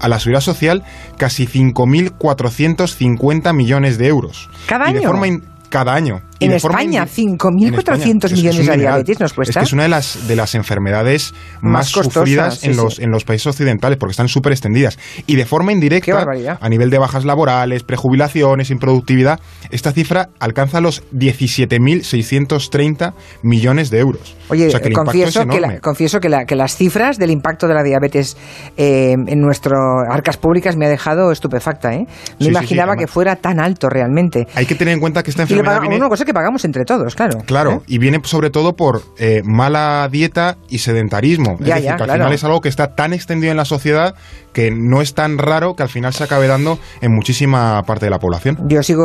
a 0.00 0.08
la 0.08 0.18
seguridad 0.18 0.40
social 0.40 0.82
casi 1.16 1.46
5.450 1.46 3.54
millones 3.54 3.98
de 3.98 4.08
euros. 4.08 4.50
Cada 4.66 4.86
año. 4.86 4.98
De 5.00 5.06
forma 5.06 5.28
cada 5.70 5.94
año. 5.94 6.20
En 6.40 6.52
España, 6.52 7.06
5.400 7.06 8.32
millones 8.32 8.66
de 8.66 8.76
diabetes 8.76 9.20
nos 9.20 9.32
cuesta. 9.34 9.50
Es 9.50 9.56
que 9.56 9.64
es 9.64 9.72
una 9.72 9.84
de 9.84 9.90
las, 9.90 10.26
de 10.26 10.34
las 10.36 10.54
enfermedades 10.54 11.34
más, 11.60 11.88
sufridas 11.88 12.64
en, 12.64 12.76
los, 12.76 12.98
en 12.98 13.10
los 13.10 13.24
países 13.24 13.46
occidentales 13.46 13.98
porque 13.98 14.12
están 14.12 14.28
súper 14.28 14.52
extendidas. 14.52 14.98
Y 15.26 15.36
de 15.36 15.44
forma 15.44 15.72
indirecta, 15.72 16.24
a 16.60 16.68
nivel 16.68 16.90
de 16.90 16.98
bajas 16.98 17.24
laborales, 17.24 17.82
prejubilaciones, 17.82 18.70
improductividad, 18.70 19.40
esta 19.70 19.92
cifra 19.92 20.30
alcanza 20.38 20.80
los 20.80 21.02
17.630 21.12 23.14
millones 23.42 23.90
de 23.90 23.98
euros. 23.98 24.36
Oye, 24.48 24.70
confieso, 24.92 25.46
que 25.46 25.80
confieso 25.80 26.20
que, 26.20 26.30
que, 26.46 26.56
las 26.56 26.76
cifras 26.76 27.18
del 27.18 27.30
impacto 27.30 27.68
de 27.68 27.74
la 27.74 27.82
diabetes 27.82 28.36
eh, 28.76 29.12
en 29.12 29.40
nuestras 29.40 29.78
arcas 30.10 30.38
públicas 30.38 30.76
me 30.76 30.86
ha 30.86 30.88
dejado 30.88 31.30
estupefacta. 31.30 31.94
¿eh? 31.94 32.06
No 32.40 32.48
imaginaba 32.48 32.96
que 32.96 33.06
fuera 33.06 33.36
tan 33.36 33.60
alto 33.60 33.88
realmente. 33.88 34.48
Hay 34.54 34.66
que 34.66 34.74
tener 34.74 34.94
en 34.94 35.00
cuenta 35.00 35.22
que 35.22 35.30
esta 35.30 35.42
enfermedad 35.42 35.59
una 35.60 36.08
cosa 36.08 36.24
que 36.24 36.34
pagamos 36.34 36.64
entre 36.64 36.84
todos, 36.84 37.14
claro. 37.14 37.38
Claro, 37.46 37.72
¿eh? 37.72 37.80
y 37.86 37.98
viene 37.98 38.20
sobre 38.24 38.50
todo 38.50 38.74
por 38.74 39.02
eh, 39.18 39.42
mala 39.44 40.08
dieta 40.10 40.56
y 40.68 40.78
sedentarismo. 40.78 41.56
es 41.60 41.66
decir, 41.66 41.94
que 41.96 42.02
al 42.02 42.10
final 42.10 42.32
es 42.32 42.44
algo 42.44 42.60
que 42.60 42.68
está 42.68 42.94
tan 42.94 43.12
extendido 43.12 43.50
en 43.50 43.56
la 43.56 43.64
sociedad 43.64 44.14
que 44.52 44.70
no 44.70 45.00
es 45.00 45.14
tan 45.14 45.38
raro 45.38 45.74
que 45.74 45.82
al 45.82 45.88
final 45.88 46.12
se 46.12 46.24
acabe 46.24 46.48
dando 46.48 46.78
en 47.00 47.14
muchísima 47.14 47.82
parte 47.82 48.06
de 48.06 48.10
la 48.10 48.18
población. 48.18 48.56
Yo 48.68 48.82
sigo, 48.82 49.04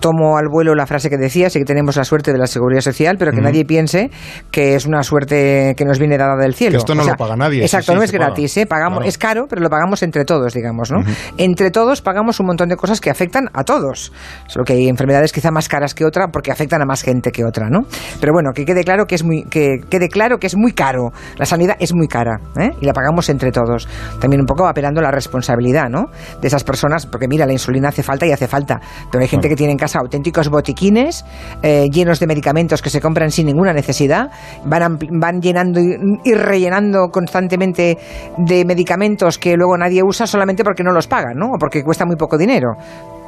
tomo 0.00 0.36
al 0.36 0.48
vuelo 0.48 0.74
la 0.74 0.86
frase 0.86 1.08
que 1.08 1.16
decía, 1.16 1.50
sí 1.50 1.58
que 1.58 1.64
tenemos 1.64 1.96
la 1.96 2.04
suerte 2.04 2.32
de 2.32 2.38
la 2.38 2.46
seguridad 2.46 2.80
social, 2.80 3.16
pero 3.18 3.32
que 3.32 3.40
nadie 3.40 3.64
piense 3.64 4.10
que 4.50 4.74
es 4.74 4.86
una 4.86 5.02
suerte 5.02 5.74
que 5.76 5.84
nos 5.84 5.98
viene 5.98 6.18
dada 6.18 6.36
del 6.36 6.54
cielo. 6.54 6.78
esto 6.78 6.94
no 6.94 7.04
lo 7.04 7.14
paga 7.16 7.36
nadie. 7.36 7.62
Exacto, 7.62 7.94
no 7.94 8.02
es 8.02 8.12
gratis, 8.12 8.56
¿eh? 8.58 8.66
pagamos, 8.66 9.06
es 9.06 9.18
caro, 9.18 9.46
pero 9.48 9.62
lo 9.62 9.70
pagamos 9.70 10.02
entre 10.02 10.24
todos, 10.24 10.52
digamos, 10.52 10.90
¿no? 10.90 11.02
Entre 11.36 11.70
todos 11.70 12.02
pagamos 12.02 12.40
un 12.40 12.46
montón 12.46 12.68
de 12.68 12.76
cosas 12.76 13.00
que 13.00 13.10
afectan 13.10 13.48
a 13.52 13.64
todos. 13.64 14.12
Solo 14.46 14.64
que 14.64 14.74
hay 14.74 14.88
enfermedades 14.88 15.32
quizá 15.32 15.50
más 15.50 15.67
caras 15.68 15.94
que 15.94 16.04
otra 16.04 16.28
porque 16.28 16.50
afectan 16.50 16.82
a 16.82 16.84
más 16.84 17.02
gente 17.02 17.30
que 17.30 17.44
otra, 17.44 17.68
¿no? 17.68 17.80
Pero 18.20 18.32
bueno, 18.32 18.50
que 18.54 18.64
quede 18.64 18.84
claro 18.84 19.06
que 19.06 19.14
es 19.14 19.24
muy, 19.24 19.44
que 19.44 19.80
quede 19.88 20.08
claro 20.08 20.38
que 20.38 20.46
es 20.46 20.56
muy 20.56 20.72
caro. 20.72 21.12
La 21.36 21.46
sanidad 21.46 21.76
es 21.78 21.94
muy 21.94 22.08
cara, 22.08 22.40
¿eh? 22.58 22.70
Y 22.80 22.86
la 22.86 22.92
pagamos 22.92 23.28
entre 23.28 23.52
todos. 23.52 23.88
También 24.20 24.40
un 24.40 24.46
poco 24.46 24.66
apelando 24.66 25.00
a 25.00 25.04
la 25.04 25.10
responsabilidad, 25.10 25.88
¿no? 25.88 26.06
De 26.40 26.48
esas 26.48 26.64
personas, 26.64 27.06
porque 27.06 27.28
mira, 27.28 27.46
la 27.46 27.52
insulina 27.52 27.88
hace 27.88 28.02
falta 28.02 28.26
y 28.26 28.32
hace 28.32 28.48
falta, 28.48 28.80
pero 29.10 29.22
hay 29.22 29.28
gente 29.28 29.48
que 29.48 29.56
tiene 29.56 29.72
en 29.72 29.78
casa 29.78 29.98
auténticos 29.98 30.48
botiquines 30.48 31.24
eh, 31.62 31.86
llenos 31.90 32.20
de 32.20 32.26
medicamentos 32.26 32.82
que 32.82 32.90
se 32.90 33.00
compran 33.00 33.30
sin 33.30 33.46
ninguna 33.46 33.72
necesidad, 33.72 34.30
van, 34.64 34.98
van 35.12 35.40
llenando 35.40 35.80
y, 35.80 36.34
rellenando 36.34 37.08
constantemente 37.10 37.98
de 38.36 38.64
medicamentos 38.64 39.38
que 39.38 39.56
luego 39.56 39.76
nadie 39.76 40.02
usa 40.02 40.26
solamente 40.26 40.64
porque 40.64 40.82
no 40.82 40.92
los 40.92 41.06
pagan, 41.06 41.36
¿no? 41.36 41.46
O 41.52 41.58
porque 41.58 41.82
cuesta 41.82 42.04
muy 42.04 42.16
poco 42.16 42.38
dinero. 42.38 42.76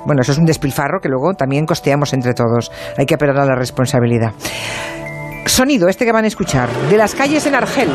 Bueno, 0.06 0.22
eso 0.22 0.32
es 0.32 0.38
un 0.38 0.46
despilfarro 0.46 1.00
que 1.00 1.08
luego 1.08 1.34
también 1.34 1.66
costeamos 1.66 2.12
entre 2.12 2.34
todos. 2.34 2.70
Hay 2.96 3.06
que 3.06 3.14
apelar 3.14 3.38
a 3.38 3.44
la 3.44 3.54
responsabilidad. 3.54 4.32
Sonido, 5.46 5.88
este 5.88 6.04
que 6.04 6.12
van 6.12 6.24
a 6.24 6.28
escuchar, 6.28 6.68
de 6.90 6.96
las 6.96 7.14
calles 7.14 7.44
en 7.46 7.54
Argel. 7.54 7.90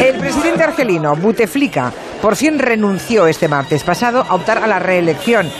El 0.00 0.18
presidente 0.18 0.62
argelino, 0.62 1.14
Buteflika, 1.16 1.92
por 2.20 2.36
fin 2.36 2.58
renunció 2.58 3.26
este 3.26 3.48
martes 3.48 3.82
pasado 3.82 4.24
a 4.28 4.34
optar 4.34 4.58
a 4.58 4.66
la 4.66 4.78
reelección. 4.78 5.50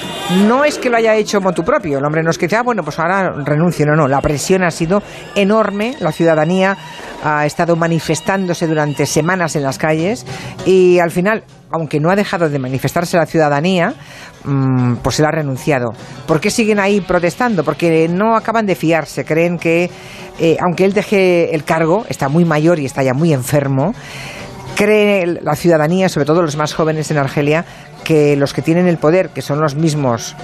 No 0.47 0.64
es 0.64 0.79
que 0.79 0.90
lo 0.90 0.97
haya 0.97 1.17
hecho 1.17 1.40
motu 1.40 1.64
propio, 1.64 1.99
el 1.99 2.05
hombre 2.05 2.23
no 2.23 2.31
es 2.31 2.38
que 2.38 2.49
ah, 2.55 2.62
bueno, 2.62 2.83
pues 2.83 2.99
ahora 2.99 3.33
renuncio, 3.45 3.87
no, 3.87 3.97
no, 3.97 4.07
la 4.07 4.21
presión 4.21 4.62
ha 4.62 4.71
sido 4.71 5.02
enorme, 5.35 5.97
la 6.00 6.12
ciudadanía 6.12 6.76
ha 7.25 7.47
estado 7.47 7.76
manifestándose 7.76 8.67
durante 8.67 9.07
semanas 9.07 9.57
en 9.57 9.62
las 9.62 9.79
calles 9.79 10.25
y 10.64 10.99
al 10.99 11.11
final, 11.11 11.45
aunque 11.71 11.99
no 11.99 12.11
ha 12.11 12.17
dejado 12.17 12.49
de 12.49 12.59
manifestarse 12.59 13.17
la 13.17 13.26
ciudadanía, 13.26 13.95
mm, 14.45 14.97
pues 14.97 15.19
él 15.19 15.26
ha 15.26 15.31
renunciado. 15.31 15.93
¿Por 16.26 16.40
qué 16.40 16.50
siguen 16.50 16.79
ahí 16.79 17.00
protestando? 17.00 17.64
Porque 17.64 18.09
no 18.09 18.37
acaban 18.37 18.67
de 18.67 18.75
fiarse, 18.75 19.25
creen 19.25 19.59
que 19.59 19.90
eh, 20.38 20.57
aunque 20.61 20.85
él 20.85 20.93
deje 20.93 21.55
el 21.55 21.64
cargo, 21.64 22.05
está 22.09 22.29
muy 22.29 22.45
mayor 22.45 22.79
y 22.79 22.87
está 22.87 23.02
ya 23.02 23.12
muy 23.12 23.33
enfermo, 23.33 23.93
cree 24.77 25.27
la 25.27 25.57
ciudadanía, 25.57 26.09
sobre 26.09 26.27
todo 26.27 26.43
los 26.43 26.57
más 26.57 26.75
jóvenes 26.75 27.11
en 27.11 27.19
Argelia, 27.19 27.65
que 28.05 28.37
los 28.37 28.53
que 28.53 28.62
tienen 28.62 28.87
el 28.87 28.99
poder, 28.99 29.31
que 29.31 29.43
son 29.43 29.61
los 29.61 29.75
mismos 29.75 30.37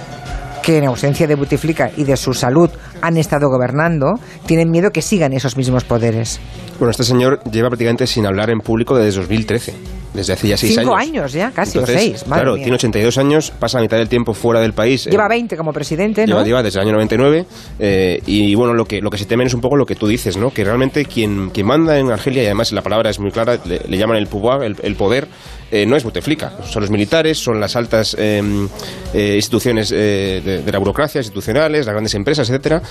que 0.67 0.79
en 0.79 0.85
ausencia 0.85 1.27
de 1.27 1.35
Butiflika 1.35 1.91
y 1.95 2.03
de 2.03 2.17
su 2.17 2.33
salud 2.33 2.69
han 3.01 3.17
estado 3.17 3.49
gobernando, 3.49 4.15
tienen 4.45 4.69
miedo 4.69 4.91
que 4.91 5.01
sigan 5.01 5.33
esos 5.33 5.57
mismos 5.57 5.83
poderes. 5.83 6.39
Bueno, 6.79 6.91
este 6.91 7.03
señor 7.03 7.41
lleva 7.51 7.69
prácticamente 7.69 8.07
sin 8.07 8.25
hablar 8.25 8.49
en 8.49 8.59
público 8.59 8.95
desde 8.97 9.19
2013 9.19 9.73
desde 10.17 10.33
hace 10.33 10.47
ya 10.47 10.57
seis 10.57 10.75
Cinco 10.75 10.95
años. 10.95 11.31
ya, 11.31 11.51
casi, 11.51 11.77
o 11.77 11.85
seis. 11.85 12.23
claro, 12.23 12.55
tiene 12.55 12.73
82 12.73 13.17
años, 13.17 13.51
pasa 13.51 13.79
mitad 13.79 13.97
del 13.97 14.09
tiempo 14.09 14.33
fuera 14.33 14.59
del 14.59 14.73
país. 14.73 15.05
Lleva 15.05 15.27
20 15.27 15.55
como 15.55 15.71
presidente, 15.71 16.25
¿no? 16.25 16.43
Lleva, 16.43 16.63
desde 16.63 16.79
el 16.79 16.87
año 16.87 16.93
99. 16.93 17.45
Eh, 17.79 18.21
y 18.25 18.55
bueno, 18.55 18.73
lo 18.73 18.85
que, 18.85 18.99
lo 18.99 19.09
que 19.09 19.17
se 19.17 19.25
temen 19.25 19.47
es 19.47 19.53
un 19.53 19.61
poco 19.61 19.75
lo 19.75 19.85
que 19.85 19.95
tú 19.95 20.07
dices, 20.07 20.35
¿no? 20.35 20.51
Que 20.51 20.63
realmente 20.63 21.05
quien, 21.05 21.51
quien 21.51 21.67
manda 21.67 21.99
en 21.99 22.11
Argelia, 22.11 22.43
y 22.43 22.45
además 22.47 22.71
la 22.71 22.81
palabra 22.81 23.09
es 23.09 23.19
muy 23.19 23.31
clara, 23.31 23.59
le, 23.65 23.97
llaman 23.97 24.17
el 24.17 24.27
pouvoir, 24.27 24.63
el, 24.63 24.95
poder, 24.95 25.27
eh, 25.71 25.85
no 25.85 25.95
es 25.95 26.03
Bouteflika. 26.03 26.63
Son 26.63 26.81
los 26.81 26.89
militares, 26.89 27.37
son 27.37 27.59
las 27.59 27.75
altas 27.75 28.15
em, 28.17 28.67
eh, 29.13 29.33
instituciones 29.35 29.89
de, 29.89 30.63
la 30.65 30.79
burocracia, 30.79 31.19
institucionales, 31.19 31.85
las 31.85 31.93
grandes 31.93 32.15
empresas, 32.15 32.49
etcétera. 32.49 32.81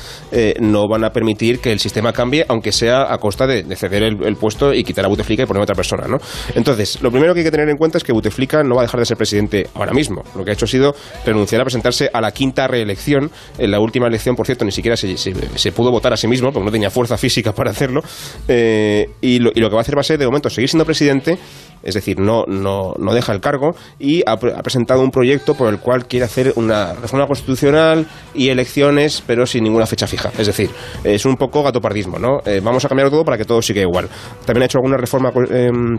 No 0.61 0.89
van 0.89 1.05
a 1.05 1.11
permitir 1.11 1.61
que 1.61 1.73
el 1.73 1.79
sistema 1.79 2.13
cambie, 2.13 2.45
aunque 2.49 2.73
sea 2.73 3.13
a 3.13 3.19
costa 3.19 3.47
de, 3.47 3.65
ceder 3.77 4.03
el, 4.03 4.37
puesto 4.37 4.73
y 4.73 4.85
quitar 4.85 5.05
a 5.05 5.09
Bouteflika 5.09 5.43
y 5.43 5.47
poner 5.47 5.61
a 5.61 5.65
otra 5.65 5.75
persona, 5.75 6.07
¿no? 6.09 6.19
Entonces, 6.55 7.01
lo 7.03 7.11
primero 7.11 7.35
que 7.35 7.41
hay 7.41 7.45
que 7.45 7.51
tener 7.51 7.69
en 7.69 7.77
cuenta 7.77 7.99
es 7.99 8.05
que 8.05 8.13
Bouteflika 8.13 8.63
no 8.63 8.75
va 8.75 8.83
a 8.83 8.85
dejar 8.85 9.01
de 9.01 9.07
ser 9.07 9.17
presidente 9.17 9.69
ahora 9.75 9.93
mismo. 9.93 10.23
Lo 10.35 10.45
que 10.45 10.51
ha 10.51 10.55
hecho 10.55 10.65
ha 10.65 10.69
sido 10.69 10.95
renunciar 11.25 11.61
a 11.61 11.65
presentarse 11.65 12.11
a 12.13 12.21
la 12.21 12.33
quinta 12.33 12.67
reelección. 12.67 13.31
En 13.59 13.71
la 13.71 13.81
última 13.81 14.07
elección, 14.07 14.37
por 14.37 14.47
cierto, 14.47 14.65
ni 14.65 14.73
siquiera 14.73 14.97
se, 14.97 15.73
pudo 15.73 15.91
votar 15.91 16.13
a 16.13 16.17
sí 16.17 16.29
mismo 16.29 16.53
porque 16.53 16.65
no 16.65 16.73
tenía 16.73 16.91
fuerza 16.91 17.17
física 17.17 17.53
para 17.53 17.71
hacerlo. 17.71 18.03
Eh, 18.49 19.09
y, 19.21 19.39
lo, 19.39 19.51
y 19.55 19.61
lo 19.61 19.69
que 19.69 19.75
va 19.75 19.81
a 19.81 19.83
hacer 19.83 19.97
va 19.97 20.01
a 20.01 20.05
ser, 20.05 20.19
de 20.19 20.27
momento, 20.27 20.51
seguir 20.51 20.69
siendo 20.69 20.85
presidente 20.85 21.39
es 21.87 21.95
decir, 21.95 22.19
no, 22.19 22.45
no, 22.49 22.95
no 22.99 23.15
deja 23.15 23.33
el 23.33 23.41
cargo 23.41 23.77
y 23.99 24.23
ha, 24.27 24.37
presentado 24.37 25.03
un 25.03 25.13
proyecto 25.13 25.55
por 25.55 25.73
el 25.73 25.79
cual 25.79 26.07
quiere 26.07 26.25
hacer 26.25 26.53
una 26.57 26.95
reforma 26.95 27.29
constitucional 27.29 28.07
y 28.35 28.49
elecciones, 28.49 29.23
pero 29.25 29.47
sin 29.47 29.63
ninguna 29.63 29.87
fecha 29.87 30.09
fija. 30.09 30.33
Es 30.37 30.49
decir, 30.49 30.69
es 31.05 31.25
un 31.25 31.37
poco 31.37 31.63
gatopardismo, 31.63 32.19
¿no? 32.19 32.41
Eh, 32.45 32.61
vamos 32.63 32.85
a 32.85 32.89
cambiar 32.89 33.09
todo 33.09 33.25
para 33.25 33.39
que 33.39 33.45
todo 33.45 33.63
siga 33.63 33.81
igual. 33.83 34.09
También 34.45 34.63
ha 34.63 34.67
hecho 34.67 34.79
alguna 34.79 34.97
reforma 34.97 35.33
em, 35.49 35.97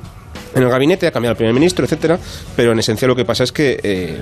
en 0.55 0.63
el 0.63 0.69
gabinete, 0.69 1.07
ha 1.07 1.11
cambiado 1.11 1.31
el 1.31 1.37
primer 1.37 1.53
ministro, 1.53 1.85
etcétera, 1.85 2.19
pero 2.55 2.73
en 2.73 2.79
esencia 2.79 3.07
lo 3.07 3.15
que 3.15 3.23
pasa 3.23 3.45
es 3.45 3.53
que 3.53 3.79
eh, 3.81 4.21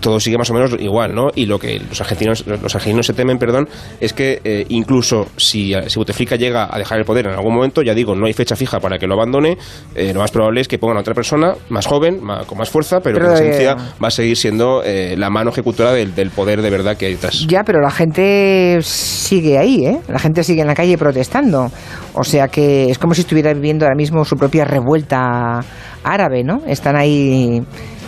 todo 0.00 0.18
sigue 0.18 0.36
más 0.36 0.50
o 0.50 0.54
menos 0.54 0.74
igual, 0.80 1.14
¿no? 1.14 1.28
Y 1.32 1.46
lo 1.46 1.60
que 1.60 1.78
los 1.78 2.00
argentinos, 2.00 2.44
los 2.46 2.74
argentinos 2.74 3.06
se 3.06 3.12
temen, 3.12 3.38
perdón, 3.38 3.68
es 4.00 4.12
que 4.12 4.40
eh, 4.42 4.66
incluso 4.68 5.28
si, 5.36 5.72
si 5.86 5.96
Bouteflika 5.96 6.34
llega 6.34 6.68
a 6.68 6.76
dejar 6.76 6.98
el 6.98 7.04
poder 7.04 7.26
en 7.26 7.34
algún 7.34 7.54
momento, 7.54 7.82
ya 7.82 7.94
digo, 7.94 8.16
no 8.16 8.26
hay 8.26 8.32
fecha 8.32 8.56
fija 8.56 8.80
para 8.80 8.98
que 8.98 9.06
lo 9.06 9.14
abandone, 9.14 9.56
lo 9.94 10.20
más 10.20 10.32
probable 10.32 10.60
es 10.60 10.68
que 10.68 10.78
pongan 10.78 10.96
otra 11.04 11.14
persona, 11.14 11.54
más 11.68 11.86
joven, 11.86 12.20
con 12.46 12.56
más 12.56 12.70
fuerza, 12.70 13.00
pero, 13.00 13.18
que 13.18 13.26
en 13.26 13.32
esencia 13.32 13.72
eh, 13.72 13.92
va 14.02 14.08
a 14.08 14.10
seguir 14.10 14.36
siendo 14.36 14.82
eh, 14.82 15.14
la 15.18 15.28
mano 15.28 15.50
ejecutora 15.50 15.92
del, 15.92 16.30
poder 16.30 16.62
de 16.62 16.70
verdad 16.70 16.96
que 16.96 17.06
hay 17.06 17.12
detrás. 17.12 17.46
Ya, 17.46 17.62
pero 17.62 17.80
la 17.82 17.90
gente 17.90 18.78
sigue 18.80 19.58
ahí, 19.58 19.84
¿eh? 19.84 20.00
La 20.08 20.18
gente 20.18 20.42
sigue 20.42 20.62
en 20.62 20.66
la 20.66 20.74
calle 20.74 20.96
protestando. 20.96 21.70
O 22.14 22.24
sea 22.24 22.48
que 22.48 22.90
es 22.90 22.98
como 22.98 23.12
si 23.12 23.20
estuviera 23.20 23.52
viviendo 23.52 23.84
ahora 23.84 23.96
mismo 23.96 24.24
su 24.24 24.36
propia 24.36 24.64
revuelta 24.64 25.60
árabe, 26.02 26.42
¿no? 26.42 26.62
Están 26.66 26.96
ahí 26.96 27.62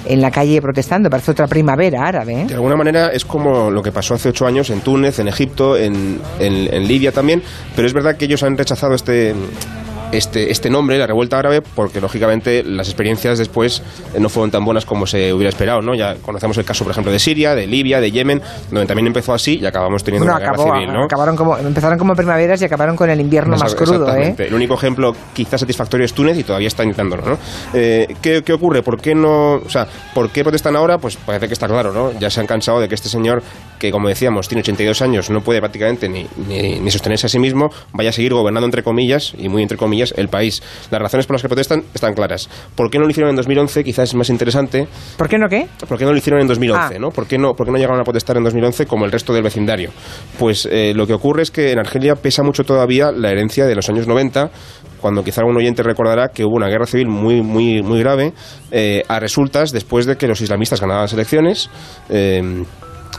en 0.07 0.21
la 0.21 0.31
calle 0.31 0.63
protestando, 0.63 1.11
parece 1.11 1.33
otra 1.33 1.47
primavera 1.47 2.07
árabe. 2.07 2.43
¿eh? 2.43 2.47
De 2.47 2.55
alguna 2.55 2.77
manera 2.77 3.09
es 3.09 3.25
como 3.25 3.71
lo 3.71 3.83
que 3.83 3.93
pasó 3.93 4.15
hace 4.15 4.31
ocho 4.31 4.47
años 4.47 4.71
en 4.71 4.81
Túnez, 4.81 5.19
en 5.19 5.29
Egipto, 5.29 5.77
en, 5.77 6.21
en 6.39 6.89
Libia 6.89 7.13
también, 7.13 7.43
pero 7.75 7.87
es 7.87 7.93
verdad 7.93 8.17
que 8.17 8.25
ellos 8.25 8.43
han 8.43 8.57
rechazado 8.57 8.95
este, 8.95 9.35
este, 10.13 10.51
este 10.51 10.71
nombre, 10.71 10.99
la 10.99 11.07
revuelta 11.07 11.39
árabe, 11.39 11.63
porque 11.63 12.01
lógicamente 12.01 12.63
las 12.63 12.89
experiencias 12.89 13.39
después 13.39 13.83
eh, 14.15 14.21
no 14.21 14.29
fueron 14.29 14.51
tan 14.51 14.65
buenas 14.65 14.85
como 14.85 15.07
se 15.07 15.33
hubiera 15.33 15.49
esperado, 15.49 15.81
¿no? 15.83 15.95
Ya 15.95 16.17
conocemos 16.17 16.57
el 16.59 16.65
caso, 16.65 16.85
por 16.85 16.93
ejemplo, 16.93 17.13
de 17.13 17.19
Siria, 17.19 17.55
de 17.55 17.67
Libia, 17.67 18.01
de 18.01 18.11
Yemen, 18.11 18.41
donde 18.71 18.87
también 18.87 19.07
empezó 19.07 19.35
así 19.35 19.59
y 19.61 19.67
acabamos 19.67 20.05
teniendo 20.05 20.29
una 20.29 20.39
guerra 20.39 20.57
civil, 20.57 20.93
¿no? 20.93 21.05
Acabaron 21.05 21.37
como, 21.37 21.57
empezaron 21.59 21.99
como 21.99 22.15
primaveras 22.15 22.61
y 22.63 22.65
acabaron 22.65 22.97
con 22.97 23.11
el 23.11 23.21
invierno 23.21 23.57
más 23.57 23.75
crudo, 23.75 24.15
¿eh? 24.15 24.35
El 24.39 24.55
único 24.55 24.75
ejemplo 24.75 25.13
quizás 25.35 25.61
satisfactorio 25.61 26.05
es 26.05 26.13
Túnez 26.13 26.39
y 26.39 26.45
todavía 26.45 26.69
está 26.69 26.85
intentándolo, 26.85 27.23
¿no? 27.27 27.39
Eh, 27.75 28.15
¿qué, 28.23 28.43
¿qué, 28.43 28.53
ocurre? 28.53 28.83
¿Por 28.83 29.01
qué 29.01 29.15
no, 29.15 29.55
o 29.55 29.69
sea, 29.69 29.87
por 30.15 30.31
qué 30.31 30.43
protestan 30.43 30.77
ahora? 30.77 30.99
Pues 30.99 31.17
parece 31.17 31.49
que 31.49 31.55
está 31.55 31.67
claro, 31.67 31.93
¿no? 31.93 32.13
Ya 32.19 32.31
se 32.31 32.41
han 32.41 32.47
cansado 32.47 32.81
de 32.81 32.89
que 32.89 32.95
este 32.95 33.09
señor, 33.09 33.43
que 33.79 33.91
como 33.91 34.09
decíamos, 34.09 34.49
tiene 34.49 34.61
82 34.61 35.03
años, 35.03 35.31
no 35.31 35.41
puede 35.41 35.61
prácticamente 35.61 36.09
ni, 36.09 36.27
ni, 36.49 36.79
ni 36.81 36.91
sostenerse 36.91 37.27
a 37.27 37.29
sí 37.29 37.39
mismo, 37.39 37.71
vaya 37.93 38.11
a 38.11 38.13
seguir 38.13 38.33
gobernando 38.33 38.67
entre 38.67 38.83
comillas, 38.83 39.35
y 39.37 39.49
muy 39.49 39.63
entre 39.63 39.77
comillas, 39.77 39.96
el 40.17 40.29
país. 40.29 40.63
Las 40.91 41.01
razones 41.01 41.27
por 41.27 41.35
las 41.35 41.43
que 41.43 41.49
protestan 41.49 41.85
están 41.95 42.15
claras. 42.15 42.49
¿Por 42.75 42.91
qué 42.91 42.99
no 42.99 43.05
lo 43.05 43.11
hicieron 43.11 43.31
en 43.31 43.37
2011? 43.37 43.85
Quizás 43.85 44.11
es 44.11 44.15
más 44.15 44.31
interesante. 44.31 44.87
¿Por 45.17 45.29
qué 45.29 45.39
no 45.39 45.49
qué? 45.49 45.67
¿Por 45.89 45.99
qué 45.99 46.05
no 46.05 46.13
lo 46.13 46.19
hicieron 46.19 46.41
en 46.41 46.49
2011? 46.49 46.97
Ah. 46.97 46.99
¿no? 46.99 47.11
¿Por, 47.11 47.27
qué 47.27 47.39
no, 47.39 47.55
¿Por 47.55 47.67
qué 47.67 47.73
no 47.73 47.79
llegaron 47.79 48.01
a 48.01 48.05
protestar 48.05 48.37
en 48.37 48.45
2011 48.45 48.87
como 48.87 49.05
el 49.05 49.13
resto 49.13 49.33
del 49.33 49.43
vecindario? 49.43 49.91
Pues 50.39 50.69
eh, 50.71 50.93
lo 50.95 51.07
que 51.07 51.15
ocurre 51.15 51.43
es 51.43 51.51
que 51.51 51.73
en 51.73 51.79
Argelia 51.79 52.15
pesa 52.15 52.43
mucho 52.43 52.65
todavía 52.65 53.11
la 53.11 53.31
herencia 53.31 53.67
de 53.67 53.75
los 53.75 53.89
años 53.89 54.07
90 54.07 54.51
cuando 55.01 55.23
quizá 55.23 55.43
algún 55.43 55.57
oyente 55.57 55.83
recordará 55.83 56.29
que 56.29 56.45
hubo 56.45 56.57
una 56.57 56.69
guerra 56.69 56.87
civil 56.87 57.07
muy, 57.07 57.43
muy, 57.43 57.83
muy 57.83 58.01
grave 58.01 58.33
eh, 58.71 59.03
a 59.09 59.21
resultas 59.21 59.71
después 59.71 60.07
de 60.07 60.17
que 60.17 60.27
los 60.27 60.41
islamistas 60.41 60.81
ganaban 60.81 61.03
las 61.03 61.13
elecciones. 61.13 61.71
Eh, 62.09 62.65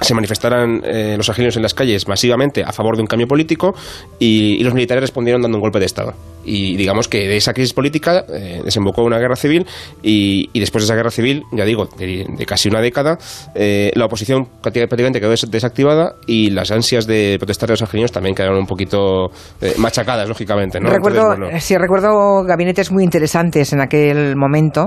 se 0.01 0.13
manifestaran 0.13 0.81
eh, 0.83 1.15
los 1.17 1.27
argelinos 1.29 1.55
en 1.55 1.63
las 1.63 1.73
calles 1.73 2.07
masivamente 2.07 2.63
a 2.63 2.71
favor 2.71 2.95
de 2.95 3.01
un 3.01 3.07
cambio 3.07 3.27
político 3.27 3.73
y, 4.19 4.63
los 4.63 4.73
militares 4.73 5.01
respondieron 5.01 5.41
dando 5.41 5.57
un 5.57 5.61
golpe 5.61 5.79
de 5.79 5.85
Estado. 5.85 6.13
Y 6.47 6.77
digamos 6.77 7.07
que 7.07 7.27
de 7.27 7.37
esa 7.37 7.53
crisis 7.53 7.73
política 7.73 8.23
eh, 8.29 8.61
desembocó 8.63 9.03
una 9.03 9.19
guerra 9.19 9.35
civil 9.35 9.65
y, 10.01 10.49
después 10.57 10.83
de 10.83 10.85
esa 10.85 10.95
guerra 10.95 11.11
civil, 11.11 11.43
ya 11.51 11.65
digo, 11.65 11.89
de, 11.97 12.25
casi 12.47 12.69
una 12.69 12.81
década, 12.81 13.17
eh, 13.53 13.91
la 13.95 14.05
oposición 14.05 14.47
prácticamente 14.61 15.19
quedó 15.19 15.33
desactivada 15.49 16.15
y 16.25 16.49
las 16.51 16.71
ansias 16.71 17.05
de 17.05 17.35
protestar 17.37 17.67
de 17.67 17.73
los 17.73 17.81
argelinos 17.81 18.11
también 18.11 18.33
quedaron 18.33 18.57
un 18.57 18.65
poquito 18.65 19.31
eh, 19.61 19.73
machacadas, 19.77 20.27
lógicamente. 20.29 20.79
¿no? 20.79 20.89
Recuerdo, 20.89 21.35
sí, 21.59 21.77
recuerdo 21.77 22.43
gabinetes 22.43 22.91
muy 22.91 23.03
interesantes 23.03 23.73
en 23.73 23.81
aquel 23.81 24.35
momento 24.37 24.85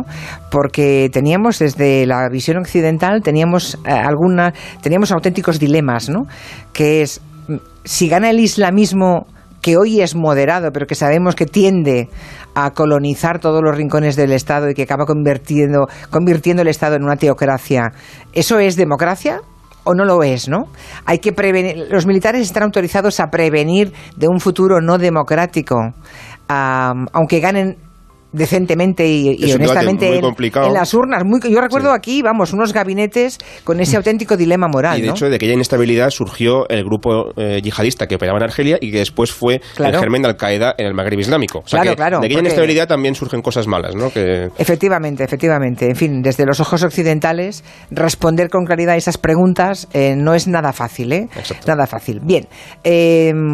porque 0.50 1.10
teníamos 1.12 1.58
desde 1.58 2.06
la 2.06 2.28
visión 2.30 2.56
occidental, 2.56 3.20
teníamos, 3.22 3.78
alguna, 3.84 4.54
teníamos 4.82 5.12
auténticos 5.12 5.58
dilemas, 5.58 6.08
¿no? 6.08 6.22
que 6.72 7.02
es 7.02 7.20
si 7.84 8.08
gana 8.08 8.30
el 8.30 8.40
islamismo 8.40 9.26
que 9.62 9.76
hoy 9.76 10.00
es 10.00 10.14
moderado, 10.14 10.70
pero 10.72 10.86
que 10.86 10.94
sabemos 10.94 11.34
que 11.34 11.46
tiende 11.46 12.08
a 12.54 12.70
colonizar 12.70 13.38
todos 13.38 13.62
los 13.62 13.76
rincones 13.76 14.16
del 14.16 14.32
Estado 14.32 14.70
y 14.70 14.74
que 14.74 14.82
acaba 14.82 15.04
convirtiendo, 15.04 15.86
convirtiendo 16.10 16.62
el 16.62 16.68
Estado 16.68 16.96
en 16.96 17.04
una 17.04 17.16
teocracia, 17.16 17.92
¿eso 18.32 18.58
es 18.58 18.76
democracia? 18.76 19.40
o 19.82 19.94
no 19.94 20.04
lo 20.04 20.22
es, 20.22 20.46
¿no? 20.46 20.64
Hay 21.06 21.20
que 21.20 21.32
prevenir, 21.32 21.88
los 21.90 22.06
militares 22.06 22.42
están 22.42 22.64
autorizados 22.64 23.18
a 23.18 23.28
prevenir 23.30 23.94
de 24.14 24.28
un 24.28 24.38
futuro 24.38 24.80
no 24.82 24.98
democrático, 24.98 25.94
aunque 26.48 27.40
ganen 27.40 27.78
decentemente 28.32 29.06
y, 29.08 29.52
honestamente 29.52 30.18
en, 30.18 30.72
las 30.72 30.94
urnas. 30.94 31.24
Muy, 31.24 31.40
yo 31.50 31.60
recuerdo 31.60 31.92
aquí, 31.92 32.22
vamos, 32.22 32.52
unos 32.52 32.72
gabinetes 32.72 33.38
con 33.64 33.80
ese 33.80 33.96
auténtico 33.96 34.36
dilema 34.36 34.68
moral. 34.68 34.98
Y 34.98 35.02
de 35.02 35.08
hecho, 35.08 35.28
de 35.28 35.36
aquella 35.36 35.54
inestabilidad 35.54 36.10
surgió 36.10 36.68
el 36.68 36.84
grupo 36.84 37.32
eh, 37.36 37.60
yihadista 37.62 38.06
que 38.06 38.14
operaba 38.14 38.38
en 38.38 38.44
Argelia 38.44 38.78
y 38.80 38.90
que 38.90 38.98
después 38.98 39.32
fue 39.32 39.60
el 39.78 39.96
germen 39.96 40.22
de 40.22 40.28
Al-Qaeda 40.28 40.74
en 40.78 40.86
el 40.86 40.94
Magreb 40.94 41.20
Islámico. 41.20 41.62
claro, 41.62 41.96
claro. 41.96 42.20
De 42.20 42.26
aquella 42.26 42.40
inestabilidad 42.40 42.86
también 42.86 43.14
surgen 43.14 43.42
cosas 43.42 43.66
malas, 43.66 43.94
¿no? 43.94 44.10
Efectivamente, 44.58 45.24
efectivamente. 45.24 45.86
En 45.88 45.96
fin, 45.96 46.22
desde 46.22 46.46
los 46.46 46.60
ojos 46.60 46.82
occidentales, 46.82 47.64
responder 47.90 48.48
con 48.48 48.64
claridad 48.64 48.94
a 48.94 48.96
esas 48.96 49.18
preguntas 49.18 49.88
eh, 49.92 50.14
no 50.16 50.34
es 50.34 50.46
nada 50.46 50.72
fácil, 50.72 51.12
¿eh? 51.12 51.28
Nada 51.66 51.86
fácil. 51.86 52.20
Bien, 52.22 52.46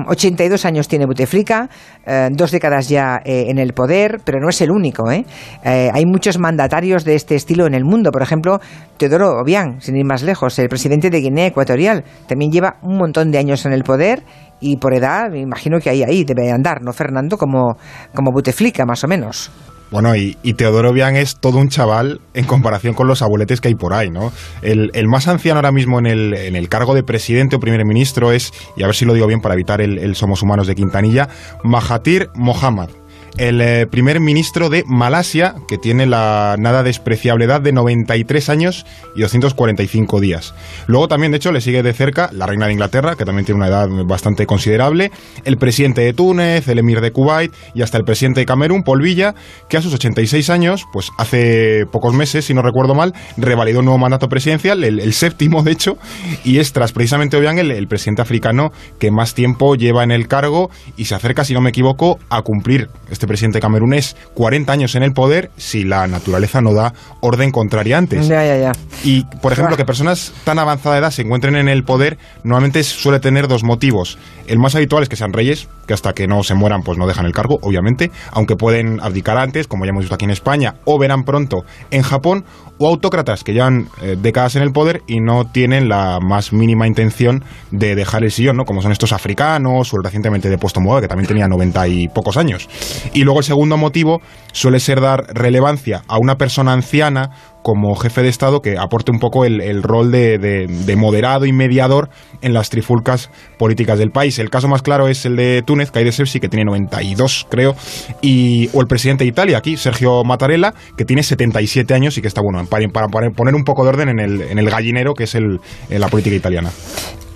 82 0.07 0.65
em, 0.65 0.69
años 0.69 0.89
tiene 0.89 1.07
Buteflika, 1.07 1.69
eh, 2.07 2.29
dos 2.33 2.51
décadas 2.51 2.89
ya 2.89 3.21
en 3.25 3.59
el 3.59 3.73
poder, 3.73 4.21
pero 4.25 4.39
no 4.41 4.49
es 4.49 4.61
el 4.61 4.66
único. 4.71 5.11
¿eh? 5.11 5.25
¿eh? 5.65 5.91
hay 5.93 6.05
muchos 6.07 6.39
mandatarios 6.39 7.05
de 7.05 7.15
este 7.15 7.35
estilo 7.35 7.67
en 7.67 7.75
el 7.75 7.85
mundo. 7.85 8.11
Por 8.11 8.23
ejemplo, 8.23 8.61
Teodoro 8.97 9.41
Obiang, 9.41 9.81
sin 9.81 9.97
ir 9.97 10.05
más 10.05 10.23
lejos, 10.23 10.59
el 10.59 10.69
presidente 10.69 11.11
de 11.11 11.21
Guinea 11.21 11.47
Ecuatorial, 11.47 12.05
también 12.29 12.51
lleva 12.51 12.77
un 12.83 12.97
montón 12.97 13.31
de 13.31 13.39
años 13.39 13.67
en 13.67 13.73
el 13.73 13.83
poder 13.83 14.23
y 14.61 14.77
por 14.77 14.95
edad, 14.95 15.31
me 15.31 15.41
imagino 15.41 15.79
que 15.81 15.91
ahí, 15.91 16.03
ahí 16.03 16.25
debe 16.25 16.51
andar, 16.51 16.83
¿no, 16.83 16.93
Fernando? 16.93 17.37
Como, 17.37 17.77
como 18.15 18.33
Buteflika, 18.33 18.85
más 18.87 19.05
o 19.05 19.09
menos. 19.09 19.51
Bueno, 19.91 20.17
y, 20.17 20.35
Teodoro 20.55 20.91
Obiang 20.91 21.17
es 21.17 21.37
todo 21.39 21.59
un 21.59 21.69
chaval 21.69 22.21
en 22.35 22.45
comparación 22.45 22.95
con 22.95 23.07
los 23.07 23.23
abueletes 23.23 23.61
que 23.61 23.69
hay 23.69 23.77
por 23.77 23.95
ahí, 23.95 24.11
¿no? 24.11 24.33
El, 24.63 24.91
más 25.07 25.29
anciano 25.29 25.59
ahora 25.59 25.71
mismo 25.71 26.01
en 26.01 26.07
el, 26.07 26.35
en 26.35 26.57
el, 26.57 26.69
cargo 26.69 26.95
de 26.95 27.05
presidente 27.05 27.55
o 27.55 27.61
primer 27.61 27.85
ministro 27.85 28.33
es, 28.33 28.53
y 28.77 28.83
a 28.83 28.87
ver 28.87 28.97
si 28.97 29.05
lo 29.05 29.15
digo 29.15 29.29
bien 29.29 29.41
para 29.41 29.55
evitar 29.55 29.81
el, 29.81 29.99
el 29.99 30.17
Somos 30.17 30.43
Humanos 30.43 30.67
de 30.67 30.75
Quintanilla, 30.75 31.29
Mahathir 31.63 32.31
Mohamad 32.35 32.91
el 33.39 33.61
eh, 33.61 33.87
primer 33.87 34.21
ministro 34.21 34.71
de 34.71 34.85
Malasia, 34.87 35.57
que 35.69 35.79
tiene 35.79 36.07
la 36.07 36.57
nada 36.59 36.83
despreciable 36.83 37.45
edad 37.45 37.61
de 37.61 37.73
93 37.73 38.49
años 38.49 38.87
y 39.15 39.21
245 39.21 40.21
días. 40.21 40.55
Luego 40.87 41.09
también, 41.09 41.33
de 41.33 41.37
hecho, 41.37 41.53
le 41.53 41.61
sigue 41.61 41.83
de 41.83 41.93
cerca 41.93 42.31
la 42.33 42.47
reina 42.47 42.67
de 42.67 42.73
Inglaterra, 42.73 43.15
que 43.17 43.25
también 43.25 43.45
tiene 43.45 43.59
una 43.59 43.69
edad 43.69 43.89
bastante 44.07 44.47
considerable, 44.47 45.11
el 45.45 45.59
presidente 45.59 46.01
de 46.01 46.15
Túnez, 46.15 46.67
el 46.69 46.79
emir 46.79 47.01
de 47.01 47.13
Kuwait 47.13 47.53
y 47.75 47.83
hasta 47.83 47.99
el 47.99 48.05
presidente 48.05 48.41
de 48.41 48.47
Camerún, 48.47 48.83
Paul 48.83 49.03
Villa, 49.03 49.35
que 49.69 49.77
a 49.77 49.83
sus 49.83 49.93
86 49.93 50.49
años, 50.51 50.85
pues 50.93 51.11
hace 51.19 51.85
pocos 51.91 52.15
meses, 52.15 52.47
si 52.47 52.55
no 52.55 52.63
recuerdo 52.63 52.95
mal, 52.95 53.13
revalidó 53.37 53.81
un 53.81 53.87
nuevo 53.87 53.99
mandato 53.99 54.29
presidencial, 54.29 54.83
el, 54.83 55.13
séptimo 55.13 55.63
de 55.63 55.73
hecho, 55.73 55.99
y 56.45 56.59
es 56.59 56.73
tras 56.73 56.93
precisamente 56.93 57.37
Obiang 57.37 57.59
el, 57.59 57.71
el 57.71 57.89
presidente 57.89 58.23
africano 58.23 58.71
que 58.99 59.11
más 59.11 59.35
tiempo 59.35 59.75
lleva 59.75 60.05
en 60.05 60.11
el 60.11 60.29
cargo 60.29 60.71
y 60.97 61.07
se 61.07 61.15
acerca, 61.15 61.45
si 61.45 61.55
no 61.55 61.61
me 61.61 61.71
equivoco, 61.71 62.19
a 62.29 62.43
cumplir 62.43 62.89
este 63.11 63.26
este 63.27 63.33
presidente 63.33 63.61
camerunés 63.61 64.17
40 64.35 64.73
años 64.73 64.95
en 64.95 65.03
el 65.03 65.13
poder 65.13 65.51
si 65.57 65.83
la 65.83 66.07
naturaleza 66.07 66.61
no 66.61 66.73
da 66.73 66.95
orden 67.21 67.51
contraria 67.51 67.99
antes. 67.99 68.29
Ya, 68.29 68.45
ya, 68.45 68.57
ya. 68.57 68.73
Y, 69.03 69.25
por 69.43 69.53
ejemplo, 69.53 69.77
que 69.77 69.85
personas 69.85 70.33
tan 70.45 70.61
avanzada 70.61 70.99
edad 70.99 71.11
se 71.11 71.23
encuentren 71.23 71.57
en 71.57 71.69
el 71.69 71.83
poder 71.83 72.19
normalmente 72.45 72.85
suele 72.85 73.19
tener 73.19 73.49
dos 73.49 73.65
motivos. 73.65 74.17
El 74.47 74.59
más 74.61 74.77
habitual 74.77 75.03
es 75.03 75.09
que 75.09 75.17
sean 75.17 75.33
reyes, 75.33 75.69
que 75.89 75.95
hasta 75.95 76.13
que 76.13 76.29
no 76.29 76.45
se 76.45 76.55
mueran 76.55 76.83
pues 76.83 76.99
no 76.99 77.07
dejan 77.07 77.27
el 77.27 77.33
cargo, 77.33 77.59
obviamente, 77.63 78.13
aunque 78.31 78.55
pueden 78.55 79.01
abdicar 79.01 79.39
antes, 79.39 79.67
como 79.67 79.85
ya 79.85 79.91
hemos 79.91 80.05
visto 80.05 80.15
aquí 80.15 80.25
en 80.25 80.31
España, 80.31 80.77
o 80.85 80.99
verán 80.99 81.25
pronto 81.25 81.65
en 81.91 82.03
Japón, 82.03 82.45
o 82.79 82.87
autócratas 82.87 83.43
que 83.43 83.53
llevan 83.53 83.89
eh, 84.03 84.17
décadas 84.21 84.57
en 84.57 84.63
el 84.63 84.71
poder 84.71 85.03
y 85.07 85.21
no 85.21 85.47
tienen 85.51 85.89
la 85.89 86.21
más 86.21 86.53
mínima 86.53 86.87
intención 86.87 87.43
de 87.71 87.95
dejar 87.95 88.23
el 88.23 88.31
sillón, 88.31 88.57
¿no? 88.57 88.65
Como 88.65 88.83
son 88.83 88.93
estos 88.93 89.13
africanos 89.13 89.93
o 89.93 89.97
el 89.97 90.05
recientemente 90.05 90.49
depuesto 90.49 90.81
Mugabe, 90.81 91.03
que 91.03 91.09
también 91.09 91.27
tenía 91.27 91.49
90 91.49 91.89
y 91.89 92.09
pocos 92.09 92.37
años. 92.37 92.69
Y 93.17 93.25
luego 93.25 93.39
el 93.41 93.47
segundo 93.47 93.79
motivo 93.79 94.21
suele 94.53 94.79
ser 94.79 95.01
dar 95.01 95.29
relevancia 95.35 96.03
a 96.07 96.19
una 96.19 96.37
persona 96.37 96.75
anciana 96.75 97.31
como 97.67 97.97
jefe 97.97 98.23
de 98.23 98.29
Estado 98.29 98.63
que 98.63 98.79
aporte 98.79 99.11
un 99.11 99.19
poco 99.19 99.45
el, 99.45 99.83
rol 99.83 100.13
de, 100.13 100.95
moderado 100.97 101.47
y 101.47 101.53
mediador 101.53 102.11
en 102.41 102.55
las 102.55 102.71
trifulcas 102.71 103.29
políticas 103.59 103.99
del 103.99 104.13
país. 104.13 104.39
El 104.39 104.51
caso 104.51 104.69
más 104.69 104.83
claro 104.83 105.09
es 105.09 105.27
el 105.27 105.35
de 105.35 105.65
Túnez, 105.67 105.91
de 105.91 106.13
Sepsi, 106.13 106.39
que 106.39 106.49
tiene 106.49 106.65
92, 106.65 107.49
creo, 107.51 107.75
y, 108.23 108.71
o 108.73 108.81
el 108.81 108.87
presidente 108.87 109.25
de 109.25 109.31
Italia, 109.31 109.59
aquí, 109.59 109.77
Sergio 109.77 110.23
Mattarella, 110.23 110.75
que 110.97 111.05
tiene 111.05 111.25
77 111.25 111.93
años 111.93 112.17
y 112.17 112.23
que 112.23 112.29
está, 112.29 112.41
bueno, 112.41 112.65
para, 112.71 112.87
para 112.89 113.09
poner 113.09 113.57
un 113.57 113.65
poco 113.65 113.83
de 113.83 113.89
orden 113.89 114.11
en 114.11 114.21
el, 114.21 114.43
en 114.43 114.61
el 114.61 114.71
gallinero 114.71 115.15
que 115.15 115.25
es 115.25 115.35
el, 115.35 115.59
la 115.89 116.07
política 116.07 116.37
italiana. 116.37 116.71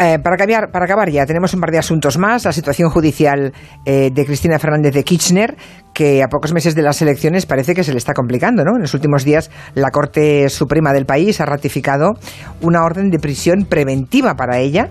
Eh, 0.03 0.19
para, 0.19 0.39
cambiar, 0.39 0.71
para 0.73 0.87
acabar 0.87 1.11
ya, 1.11 1.27
tenemos 1.27 1.53
un 1.53 1.61
par 1.61 1.71
de 1.71 1.79
asuntos 1.79 2.17
más. 2.17 2.47
La 2.47 2.53
situación 2.53 2.89
judicial 2.89 3.53
eh, 3.85 4.11
de 4.11 4.25
Cristina 4.25 4.59
Fernández 4.59 4.95
de 4.95 5.05
Kirchner, 5.05 5.57
que 5.93 6.23
a 6.23 6.29
pocos 6.29 6.53
meses 6.53 6.75
de 6.75 6.83
las 6.83 7.03
elecciones 7.03 7.47
parece 7.47 7.75
que 7.75 7.85
se 7.85 7.93
le 7.93 7.99
está 7.99 8.15
complicando. 8.15 8.65
¿no? 8.65 8.77
En 8.77 8.83
los 8.83 8.95
últimos 8.95 9.25
días, 9.25 9.51
la 9.75 9.91
Corte 9.91 10.49
Suprema 10.49 10.93
del 10.93 11.07
país 11.07 11.41
ha 11.41 11.47
ratificado 11.47 12.13
una 12.61 12.83
orden 12.85 13.11
de 13.11 13.19
prisión 13.19 13.67
preventiva 13.69 14.35
para 14.35 14.59
ella, 14.59 14.89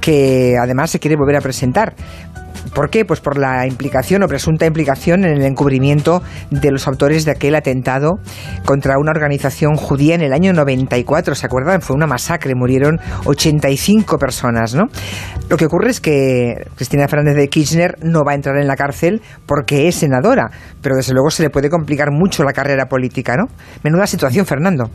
que 0.00 0.56
además 0.60 0.90
se 0.90 0.98
quiere 0.98 1.16
volver 1.16 1.36
a 1.36 1.40
presentar. 1.40 1.94
¿Por 2.74 2.90
qué? 2.90 3.04
Pues 3.04 3.20
por 3.20 3.38
la 3.38 3.66
implicación 3.66 4.22
o 4.22 4.28
presunta 4.28 4.66
implicación 4.66 5.24
en 5.24 5.32
el 5.32 5.44
encubrimiento 5.44 6.22
de 6.50 6.70
los 6.70 6.86
autores 6.86 7.24
de 7.24 7.32
aquel 7.32 7.54
atentado 7.54 8.20
contra 8.64 8.98
una 8.98 9.10
organización 9.10 9.76
judía 9.76 10.14
en 10.14 10.22
el 10.22 10.32
año 10.32 10.52
94. 10.52 11.34
¿Se 11.34 11.46
acuerdan? 11.46 11.80
Fue 11.80 11.96
una 11.96 12.06
masacre, 12.06 12.54
murieron 12.54 12.98
85 13.24 14.18
personas, 14.18 14.74
¿no? 14.74 14.84
Lo 15.48 15.56
que 15.56 15.66
ocurre 15.66 15.90
es 15.90 16.00
que 16.00 16.66
Cristina 16.76 17.08
Fernández 17.08 17.36
de 17.36 17.48
Kirchner 17.48 17.96
no 18.02 18.24
va 18.24 18.32
a 18.32 18.34
entrar 18.36 18.56
en 18.56 18.68
la 18.68 18.76
cárcel 18.76 19.20
porque 19.46 19.88
es 19.88 19.96
senadora, 19.96 20.50
pero 20.80 20.96
desde 20.96 21.12
luego 21.12 21.30
se 21.30 21.42
le 21.42 21.50
puede 21.50 21.70
complicar 21.70 22.10
mucho 22.12 22.44
la 22.44 22.52
carrera 22.52 22.86
política, 22.86 23.36
¿no? 23.36 23.46
Menuda 23.82 24.06
situación, 24.06 24.46
Fernando. 24.46 24.90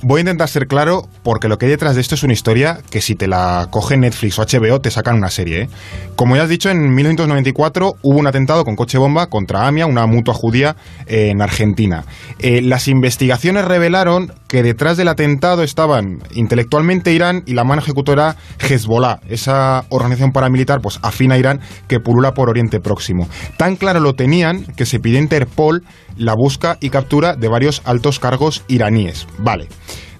Voy 0.00 0.18
a 0.18 0.20
intentar 0.20 0.48
ser 0.48 0.68
claro 0.68 1.08
porque 1.24 1.48
lo 1.48 1.58
que 1.58 1.66
hay 1.66 1.72
detrás 1.72 1.96
de 1.96 2.00
esto 2.00 2.14
es 2.14 2.22
una 2.22 2.32
historia 2.32 2.78
que 2.88 3.00
si 3.00 3.16
te 3.16 3.26
la 3.26 3.66
coge 3.70 3.96
Netflix 3.96 4.38
o 4.38 4.42
HBO 4.42 4.80
te 4.80 4.92
sacan 4.92 5.16
una 5.16 5.28
serie. 5.28 5.62
¿eh? 5.62 5.68
Como 6.14 6.36
ya 6.36 6.44
has 6.44 6.48
dicho, 6.48 6.70
en 6.70 6.94
1994 6.94 7.96
hubo 8.02 8.18
un 8.18 8.26
atentado 8.28 8.64
con 8.64 8.76
coche 8.76 8.96
bomba 8.96 9.26
contra 9.26 9.66
AMIA, 9.66 9.86
una 9.86 10.06
mutua 10.06 10.34
judía 10.34 10.76
en 11.06 11.42
Argentina. 11.42 12.04
Eh, 12.38 12.62
las 12.62 12.86
investigaciones 12.86 13.64
revelaron 13.64 14.32
que 14.46 14.62
detrás 14.62 14.96
del 14.96 15.08
atentado 15.08 15.64
estaban 15.64 16.22
intelectualmente 16.30 17.12
Irán 17.12 17.42
y 17.44 17.54
la 17.54 17.64
mano 17.64 17.82
ejecutora 17.82 18.36
Hezbollah, 18.60 19.18
esa 19.28 19.84
organización 19.88 20.32
paramilitar 20.32 20.80
pues 20.80 21.00
afín 21.02 21.32
a 21.32 21.38
Irán 21.38 21.60
que 21.88 21.98
pulula 21.98 22.34
por 22.34 22.48
Oriente 22.48 22.78
Próximo. 22.78 23.28
Tan 23.56 23.74
claro 23.74 23.98
lo 23.98 24.14
tenían 24.14 24.64
que 24.76 24.86
se 24.86 25.00
pidió 25.00 25.18
Interpol 25.18 25.82
la 26.18 26.34
busca 26.34 26.76
y 26.80 26.90
captura 26.90 27.34
de 27.36 27.48
varios 27.48 27.82
altos 27.84 28.18
cargos 28.18 28.62
iraníes. 28.68 29.26
Vale. 29.38 29.68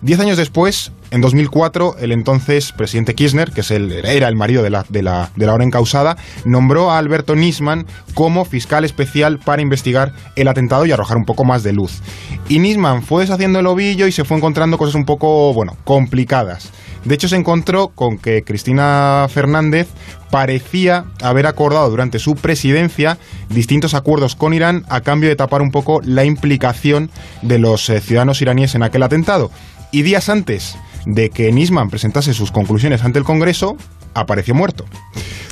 Diez 0.00 0.20
años 0.20 0.37
después, 0.37 0.92
en 1.10 1.20
2004, 1.20 1.96
el 2.00 2.12
entonces 2.12 2.72
presidente 2.72 3.14
Kirchner, 3.14 3.50
que 3.50 3.62
es 3.62 3.70
el, 3.70 3.92
era 3.92 4.28
el 4.28 4.36
marido 4.36 4.62
de 4.62 4.70
la, 4.70 4.84
de, 4.88 5.02
la, 5.02 5.30
de 5.36 5.46
la 5.46 5.54
hora 5.54 5.64
encausada, 5.64 6.16
nombró 6.44 6.90
a 6.90 6.98
Alberto 6.98 7.34
Nisman 7.34 7.86
como 8.14 8.44
fiscal 8.44 8.84
especial 8.84 9.38
para 9.38 9.62
investigar 9.62 10.12
el 10.36 10.48
atentado 10.48 10.84
y 10.84 10.92
arrojar 10.92 11.16
un 11.16 11.24
poco 11.24 11.44
más 11.44 11.62
de 11.62 11.72
luz. 11.72 12.02
Y 12.48 12.58
Nisman 12.58 13.02
fue 13.02 13.22
deshaciendo 13.22 13.58
el 13.58 13.66
ovillo 13.66 14.06
y 14.06 14.12
se 14.12 14.24
fue 14.24 14.36
encontrando 14.36 14.76
cosas 14.76 14.94
un 14.94 15.04
poco, 15.04 15.54
bueno, 15.54 15.76
complicadas. 15.84 16.70
De 17.04 17.14
hecho, 17.14 17.28
se 17.28 17.36
encontró 17.36 17.88
con 17.88 18.18
que 18.18 18.42
Cristina 18.42 19.26
Fernández 19.30 19.88
parecía 20.30 21.06
haber 21.22 21.46
acordado 21.46 21.88
durante 21.88 22.18
su 22.18 22.34
presidencia 22.34 23.16
distintos 23.48 23.94
acuerdos 23.94 24.34
con 24.34 24.52
Irán 24.52 24.84
a 24.90 25.00
cambio 25.00 25.30
de 25.30 25.36
tapar 25.36 25.62
un 25.62 25.70
poco 25.70 26.00
la 26.04 26.24
implicación 26.24 27.10
de 27.40 27.58
los 27.58 27.88
eh, 27.88 28.00
ciudadanos 28.00 28.42
iraníes 28.42 28.74
en 28.74 28.82
aquel 28.82 29.02
atentado. 29.04 29.50
Y 29.90 30.02
días 30.02 30.28
antes 30.28 30.76
de 31.08 31.30
que 31.30 31.50
Nisman 31.50 31.88
presentase 31.88 32.34
sus 32.34 32.52
conclusiones 32.52 33.02
ante 33.02 33.18
el 33.18 33.24
Congreso, 33.24 33.76
apareció 34.12 34.54
muerto. 34.54 34.84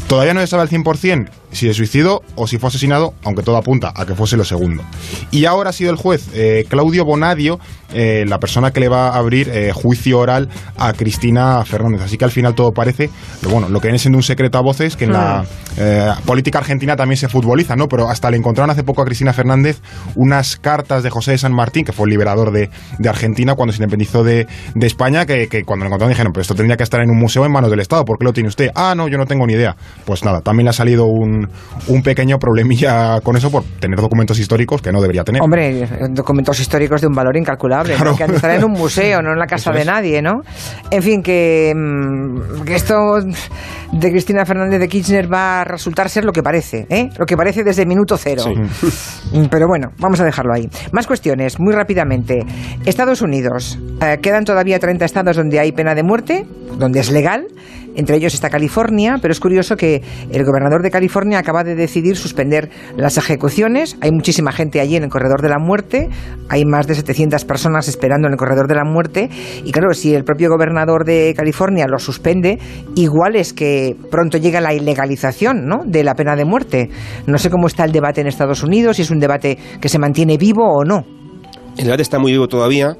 Todavía 0.06 0.34
no 0.34 0.40
se 0.40 0.46
sabe 0.46 0.62
al 0.62 0.68
100% 0.68 1.30
si 1.52 1.66
se 1.66 1.74
suicidó 1.74 2.22
o 2.34 2.46
si 2.46 2.58
fue 2.58 2.68
asesinado, 2.68 3.14
aunque 3.24 3.42
todo 3.42 3.56
apunta 3.56 3.92
a 3.94 4.06
que 4.06 4.14
fuese 4.14 4.36
lo 4.36 4.44
segundo. 4.44 4.82
Y 5.30 5.44
ahora 5.44 5.70
ha 5.70 5.72
sido 5.72 5.90
el 5.90 5.96
juez 5.96 6.28
eh, 6.34 6.64
Claudio 6.68 7.04
Bonadio 7.04 7.58
eh, 7.92 8.24
la 8.26 8.38
persona 8.38 8.72
que 8.72 8.80
le 8.80 8.88
va 8.88 9.10
a 9.10 9.16
abrir 9.16 9.48
eh, 9.48 9.70
juicio 9.72 10.18
oral 10.18 10.48
a 10.76 10.92
Cristina 10.92 11.64
Fernández. 11.64 12.02
Así 12.02 12.18
que 12.18 12.24
al 12.24 12.32
final 12.32 12.54
todo 12.54 12.72
parece, 12.72 13.10
bueno, 13.48 13.68
lo 13.68 13.80
que 13.80 13.88
viene 13.88 13.98
siendo 13.98 14.18
un 14.18 14.24
secreto 14.24 14.58
a 14.58 14.60
voces, 14.60 14.96
que 14.96 15.04
en 15.04 15.12
la 15.12 15.44
hmm. 15.44 16.22
política 16.26 16.58
argentina 16.58 16.96
también 16.96 17.16
se 17.16 17.28
futboliza, 17.28 17.76
¿no? 17.76 17.86
Pero 17.88 18.08
hasta 18.08 18.30
le 18.30 18.36
encontraron 18.36 18.70
hace 18.70 18.82
poco 18.82 19.02
a 19.02 19.04
Cristina 19.04 19.32
Fernández 19.32 19.80
unas 20.16 20.56
cartas 20.56 21.02
de 21.02 21.10
José 21.10 21.32
de 21.32 21.38
San 21.38 21.52
Martín, 21.52 21.84
que 21.84 21.92
fue 21.92 22.06
el 22.06 22.10
liberador 22.10 22.50
de, 22.50 22.70
Argentina 23.08 23.54
cuando 23.54 23.72
se 23.72 23.78
independizó 23.78 24.24
de, 24.24 24.46
España, 24.80 25.26
que, 25.26 25.48
cuando 25.64 25.84
lo 25.84 25.88
encontraron 25.88 26.10
dijeron, 26.10 26.32
pero 26.32 26.42
esto 26.42 26.54
tendría 26.54 26.76
que 26.76 26.82
estar 26.82 27.00
en 27.00 27.10
un 27.10 27.18
museo 27.18 27.44
en 27.44 27.52
manos 27.52 27.70
del 27.70 27.80
Estado, 27.80 28.04
¿por 28.04 28.18
qué 28.18 28.24
lo 28.24 28.32
tiene 28.32 28.48
usted? 28.48 28.70
Ah, 28.74 28.94
no, 28.96 29.08
yo 29.08 29.16
no 29.16 29.26
tengo 29.26 29.46
ni 29.46 29.52
idea. 29.54 29.76
Pues 30.04 30.24
nada, 30.24 30.40
también 30.40 30.64
le 30.64 30.70
ha 30.70 30.72
salido 30.72 31.06
un, 31.06 31.35
un 31.88 32.02
pequeño 32.02 32.38
problemilla 32.38 33.20
con 33.22 33.36
eso 33.36 33.50
por 33.50 33.64
tener 33.80 33.98
documentos 33.98 34.38
históricos 34.38 34.82
que 34.82 34.92
no 34.92 35.00
debería 35.00 35.24
tener. 35.24 35.42
Hombre, 35.42 35.88
documentos 36.10 36.58
históricos 36.60 37.00
de 37.00 37.06
un 37.06 37.14
valor 37.14 37.36
incalculable, 37.36 37.94
que 38.16 38.24
han 38.24 38.30
de 38.30 38.36
estar 38.36 38.50
en 38.50 38.64
un 38.64 38.72
museo, 38.72 39.22
no 39.22 39.32
en 39.32 39.38
la 39.38 39.46
casa 39.46 39.72
de 39.72 39.84
nadie, 39.84 40.22
¿no? 40.22 40.42
En 40.90 41.02
fin, 41.02 41.22
que, 41.22 41.72
mm, 41.74 42.62
que, 42.64 42.74
esto 42.74 43.18
de 43.92 44.10
Cristina 44.10 44.44
Fernández 44.44 44.80
de 44.80 44.88
Kirchner 44.88 45.32
va 45.32 45.60
a 45.60 45.64
resultar 45.64 46.08
ser 46.08 46.24
lo 46.24 46.32
que 46.32 46.42
parece, 46.42 46.86
¿eh? 46.88 47.08
Lo 47.18 47.26
que 47.26 47.36
parece 47.36 47.64
desde 47.64 47.86
minuto 47.86 48.16
cero. 48.16 48.44
Mm, 49.32 49.46
pero 49.50 49.66
bueno, 49.66 49.88
vamos 49.98 50.20
a 50.20 50.24
dejarlo 50.24 50.52
ahí. 50.54 50.68
Más 50.92 51.06
cuestiones, 51.06 51.58
muy 51.58 51.72
rápidamente. 51.74 52.40
Estados 52.84 53.22
Unidos. 53.22 53.78
Eh, 54.00 54.18
quedan 54.22 54.44
todavía 54.44 54.78
30 54.78 55.04
estados 55.04 55.36
donde 55.36 55.58
hay 55.58 55.72
pena 55.72 55.94
de 55.94 56.02
muerte, 56.02 56.46
donde 56.78 57.00
es 57.00 57.10
legal. 57.10 57.46
Entre 57.96 58.16
ellos 58.16 58.34
está 58.34 58.50
California, 58.50 59.16
pero 59.20 59.32
es 59.32 59.40
curioso 59.40 59.76
que 59.76 60.02
el 60.30 60.44
gobernador 60.44 60.82
de 60.82 60.90
California 60.90 61.38
acaba 61.38 61.64
de 61.64 61.74
decidir 61.74 62.16
suspender 62.16 62.68
las 62.96 63.16
ejecuciones. 63.16 63.96
Hay 64.02 64.12
muchísima 64.12 64.52
gente 64.52 64.80
allí 64.80 64.96
en 64.96 65.04
el 65.04 65.08
corredor 65.08 65.40
de 65.40 65.48
la 65.48 65.58
muerte. 65.58 66.08
Hay 66.48 66.64
más 66.64 66.86
de 66.86 66.94
700 66.94 67.44
personas 67.46 67.88
esperando 67.88 68.28
en 68.28 68.34
el 68.34 68.38
corredor 68.38 68.68
de 68.68 68.74
la 68.74 68.84
muerte. 68.84 69.30
Y 69.64 69.72
claro, 69.72 69.94
si 69.94 70.14
el 70.14 70.24
propio 70.24 70.50
gobernador 70.50 71.04
de 71.04 71.34
California 71.36 71.86
lo 71.88 71.98
suspende, 71.98 72.58
igual 72.94 73.34
es 73.34 73.52
que 73.52 73.96
pronto 74.10 74.36
llega 74.38 74.60
la 74.60 74.74
ilegalización 74.74 75.66
¿no? 75.66 75.84
de 75.86 76.04
la 76.04 76.14
pena 76.14 76.36
de 76.36 76.44
muerte. 76.44 76.90
No 77.26 77.38
sé 77.38 77.48
cómo 77.48 77.66
está 77.66 77.84
el 77.84 77.92
debate 77.92 78.20
en 78.20 78.26
Estados 78.26 78.62
Unidos, 78.62 78.96
si 78.96 79.02
es 79.02 79.10
un 79.10 79.20
debate 79.20 79.56
que 79.80 79.88
se 79.88 79.98
mantiene 79.98 80.36
vivo 80.36 80.64
o 80.64 80.84
no. 80.84 81.04
El 81.76 81.84
debate 81.84 82.02
está 82.02 82.18
muy 82.18 82.32
vivo 82.32 82.48
todavía 82.48 82.96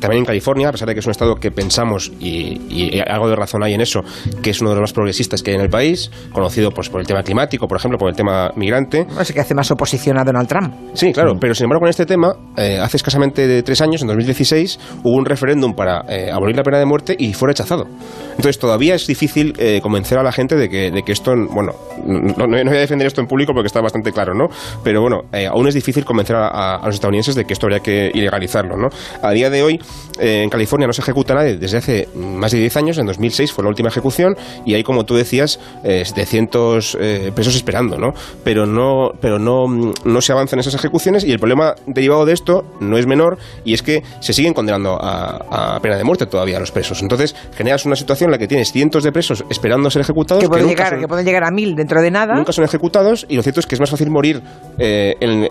también 0.00 0.20
en 0.20 0.26
California, 0.26 0.68
a 0.68 0.72
pesar 0.72 0.88
de 0.88 0.94
que 0.94 1.00
es 1.00 1.06
un 1.06 1.12
estado 1.12 1.36
que 1.36 1.50
pensamos, 1.50 2.12
y, 2.20 3.00
algo 3.06 3.28
de 3.28 3.36
razón 3.36 3.62
hay 3.62 3.74
en 3.74 3.80
eso, 3.80 4.00
que 4.42 4.50
es 4.50 4.60
uno 4.60 4.70
de 4.70 4.76
los 4.76 4.82
más 4.82 4.92
progresistas 4.92 5.42
que 5.42 5.50
hay 5.50 5.56
en 5.56 5.62
el 5.62 5.70
país, 5.70 6.10
conocido 6.32 6.70
pues, 6.70 6.88
por 6.88 7.00
el 7.00 7.06
tema 7.06 7.22
climático, 7.22 7.66
por 7.66 7.78
ejemplo, 7.78 7.98
por 7.98 8.08
el 8.08 8.16
tema 8.16 8.50
migrante. 8.56 9.06
Así 9.18 9.32
que 9.32 9.40
hace 9.40 9.54
más 9.54 9.70
oposición 9.70 10.18
a 10.18 10.24
Donald 10.24 10.48
Trump. 10.48 10.74
Sí, 10.94 11.12
claro, 11.12 11.34
pero 11.40 11.54
sin 11.54 11.64
embargo 11.64 11.80
con 11.80 11.88
este 11.88 12.06
tema, 12.06 12.34
eh, 12.56 12.78
hace 12.80 12.96
escasamente 12.96 13.62
tres 13.62 13.80
años, 13.80 14.02
en 14.02 14.08
2016, 14.08 14.78
hubo 15.04 15.16
un 15.16 15.24
referéndum 15.24 15.74
para 15.74 16.04
eh, 16.08 16.30
abolir 16.32 16.56
la 16.56 16.62
pena 16.62 16.78
de 16.78 16.86
muerte 16.86 17.16
y 17.18 17.32
fue 17.32 17.48
rechazado. 17.48 17.86
Entonces 18.30 18.58
todavía 18.58 18.94
es 18.94 19.06
difícil 19.06 19.54
eh, 19.58 19.80
convencer 19.82 20.18
a 20.18 20.22
la 20.22 20.32
gente 20.32 20.56
de 20.56 20.68
que, 20.68 20.90
de 20.90 21.02
que 21.02 21.12
esto, 21.12 21.32
bueno, 21.50 21.72
no, 22.04 22.46
voy 22.46 22.76
a 22.76 22.80
defender 22.80 23.06
esto 23.06 23.20
en 23.20 23.26
público 23.26 23.52
porque 23.54 23.66
está 23.66 23.80
bastante 23.80 24.12
claro, 24.12 24.34
¿no? 24.34 24.48
Pero 24.84 25.00
bueno, 25.00 25.22
aún 25.50 25.68
es 25.68 25.74
difícil 25.74 26.04
convencer 26.04 26.36
a, 26.36 26.76
a, 26.76 26.86
los 26.86 26.94
estadounidenses 26.94 27.34
de 27.34 27.44
que 27.44 27.52
esto 27.52 27.66
habría 27.66 27.80
que 27.80 28.10
ilegalizarlo, 28.12 28.76
¿no? 28.76 28.88
A 29.22 29.30
día 29.32 29.50
de 29.50 29.62
hoy, 29.62 29.80
eh, 30.18 30.42
en 30.42 30.50
California 30.50 30.86
no 30.86 30.92
se 30.92 31.02
ejecuta 31.02 31.34
nadie 31.34 31.56
desde 31.56 31.78
hace 31.78 32.08
más 32.14 32.52
de 32.52 32.58
10 32.58 32.76
años, 32.76 32.98
en 32.98 33.06
2006 33.06 33.52
fue 33.52 33.64
la 33.64 33.70
última 33.70 33.88
ejecución 33.88 34.36
y 34.64 34.74
hay, 34.74 34.82
como 34.82 35.04
tú 35.04 35.14
decías, 35.14 35.60
700 35.82 36.94
eh, 36.94 36.98
eh, 37.00 37.32
presos 37.34 37.54
esperando, 37.54 37.98
¿no? 37.98 38.12
Pero, 38.44 38.66
no, 38.66 39.10
pero 39.20 39.38
no, 39.38 39.66
no 40.04 40.20
se 40.20 40.32
avanzan 40.32 40.58
esas 40.58 40.74
ejecuciones 40.74 41.24
y 41.24 41.32
el 41.32 41.38
problema 41.38 41.74
derivado 41.86 42.24
de 42.24 42.32
esto 42.32 42.64
no 42.80 42.96
es 42.98 43.06
menor 43.06 43.38
y 43.64 43.74
es 43.74 43.82
que 43.82 44.02
se 44.20 44.32
siguen 44.32 44.54
condenando 44.54 44.98
a, 45.00 45.78
pena 45.82 45.96
de 45.96 46.04
muerte 46.04 46.26
todavía 46.26 46.56
a 46.56 46.60
los 46.60 46.70
presos. 46.70 47.02
Entonces 47.02 47.34
generas 47.54 47.84
una 47.84 47.96
situación 47.96 48.28
en 48.28 48.32
la 48.32 48.38
que 48.38 48.48
tienes 48.48 48.72
cientos 48.72 49.04
de 49.04 49.12
presos 49.12 49.44
esperando 49.50 49.90
ser 49.90 50.02
ejecutados. 50.02 50.42
Que 50.42 50.48
pueden, 50.48 50.68
llegar, 50.68 50.98
que 50.98 51.06
pueden 51.06 51.24
llegar 51.24 51.44
a 51.44 51.50
mil 51.50 51.74
dentro 51.74 52.00
de 52.00 52.10
nada. 52.10 52.34
Nunca 52.34 52.52
son 52.52 52.64
ejecutados 52.64 53.26
y 53.28 53.36
lo 53.36 53.42
cierto 53.42 53.60
es 53.60 53.66
que 53.66 53.74
es 53.74 53.80
más 53.80 53.90
fácil 53.90 54.10
morir 54.10 54.42
en, 54.78 55.46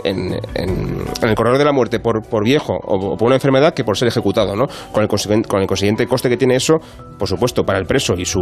el 1.22 1.36
corredor 1.36 1.58
de 1.58 1.66
la 1.66 1.72
muerte 1.72 2.00
por, 2.00 2.24
por 2.24 2.44
viejo 2.44 2.74
o 2.84 3.16
por 3.16 3.28
una 3.28 3.36
enfermedad 3.36 3.74
que 3.74 3.84
por 3.84 3.98
ser 3.98 4.08
ejecutado. 4.08 4.25
Con 4.92 5.04
el, 5.04 5.44
con 5.48 5.62
el 5.62 5.68
consiguiente 5.68 6.08
coste 6.08 6.30
que 6.30 6.38
tiene 6.38 6.56
eso, 6.56 6.76
por 7.18 7.28
supuesto, 7.28 7.64
para 7.64 7.80
el 7.80 7.86
preso 7.86 8.14
y 8.18 8.26
su, 8.26 8.42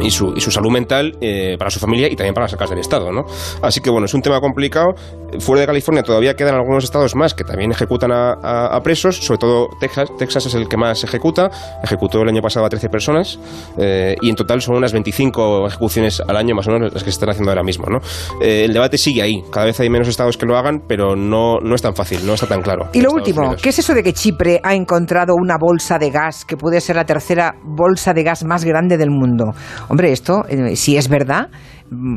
y 0.00 0.10
su, 0.10 0.32
y 0.36 0.40
su 0.40 0.50
salud 0.50 0.70
mental, 0.70 1.16
eh, 1.20 1.56
para 1.58 1.70
su 1.70 1.78
familia 1.78 2.08
y 2.10 2.16
también 2.16 2.34
para 2.34 2.44
las 2.44 2.52
arcas 2.52 2.70
del 2.70 2.78
Estado, 2.78 3.12
¿no? 3.12 3.24
Así 3.62 3.80
que, 3.80 3.90
bueno, 3.90 4.06
es 4.06 4.14
un 4.14 4.22
tema 4.22 4.40
complicado. 4.40 4.94
Fuera 5.38 5.60
de 5.60 5.66
California 5.66 6.02
todavía 6.02 6.34
quedan 6.34 6.54
algunos 6.54 6.84
estados 6.84 7.14
más 7.14 7.34
que 7.34 7.44
también 7.44 7.72
ejecutan 7.72 8.10
a, 8.12 8.80
presos, 8.82 9.16
sobre 9.16 9.38
todo 9.38 9.68
Texas. 9.80 10.10
Texas 10.18 10.46
es 10.46 10.54
el 10.54 10.68
que 10.68 10.76
más 10.76 11.02
ejecuta. 11.04 11.50
Ejecutó 11.82 12.22
el 12.22 12.28
año 12.28 12.40
pasado 12.40 12.66
a 12.66 12.68
13 12.68 12.88
personas 12.88 13.38
eh, 13.78 14.16
y 14.20 14.30
en 14.30 14.36
total 14.36 14.62
son 14.62 14.76
unas 14.76 14.92
25 14.92 15.66
ejecuciones 15.66 16.20
al 16.20 16.36
año, 16.36 16.54
más 16.54 16.68
o 16.68 16.70
menos, 16.70 16.92
las 16.92 17.02
que 17.02 17.10
se 17.10 17.16
están 17.16 17.30
haciendo 17.30 17.50
ahora 17.50 17.62
mismo, 17.62 17.86
¿no? 17.88 17.98
Eh, 18.40 18.64
el 18.64 18.72
debate 18.72 18.98
sigue 18.98 19.22
ahí. 19.22 19.42
Cada 19.50 19.66
vez 19.66 19.78
hay 19.80 19.90
menos 19.90 20.08
estados 20.08 20.36
que 20.36 20.46
lo 20.46 20.56
hagan, 20.56 20.82
pero 20.86 21.16
no, 21.16 21.58
no 21.60 21.74
es 21.74 21.82
tan 21.82 21.94
fácil, 21.94 22.24
no 22.26 22.34
está 22.34 22.46
tan 22.46 22.62
claro. 22.62 22.88
Y 22.92 23.00
lo 23.00 23.10
último, 23.10 23.56
¿qué 23.60 23.70
es 23.70 23.78
eso 23.78 23.94
de 23.94 24.02
que 24.02 24.12
Chipre 24.12 24.60
ha 24.62 24.74
encontrado 24.74 24.93
una 25.34 25.56
bolsa 25.58 25.98
de 25.98 26.10
gas 26.10 26.44
que 26.44 26.56
puede 26.56 26.80
ser 26.80 26.96
la 26.96 27.04
tercera 27.04 27.54
bolsa 27.62 28.12
de 28.12 28.22
gas 28.22 28.44
más 28.44 28.64
grande 28.64 28.96
del 28.96 29.10
mundo. 29.10 29.52
Hombre, 29.88 30.12
esto, 30.12 30.44
eh, 30.48 30.76
si 30.76 30.96
es 30.96 31.08
verdad, 31.08 31.48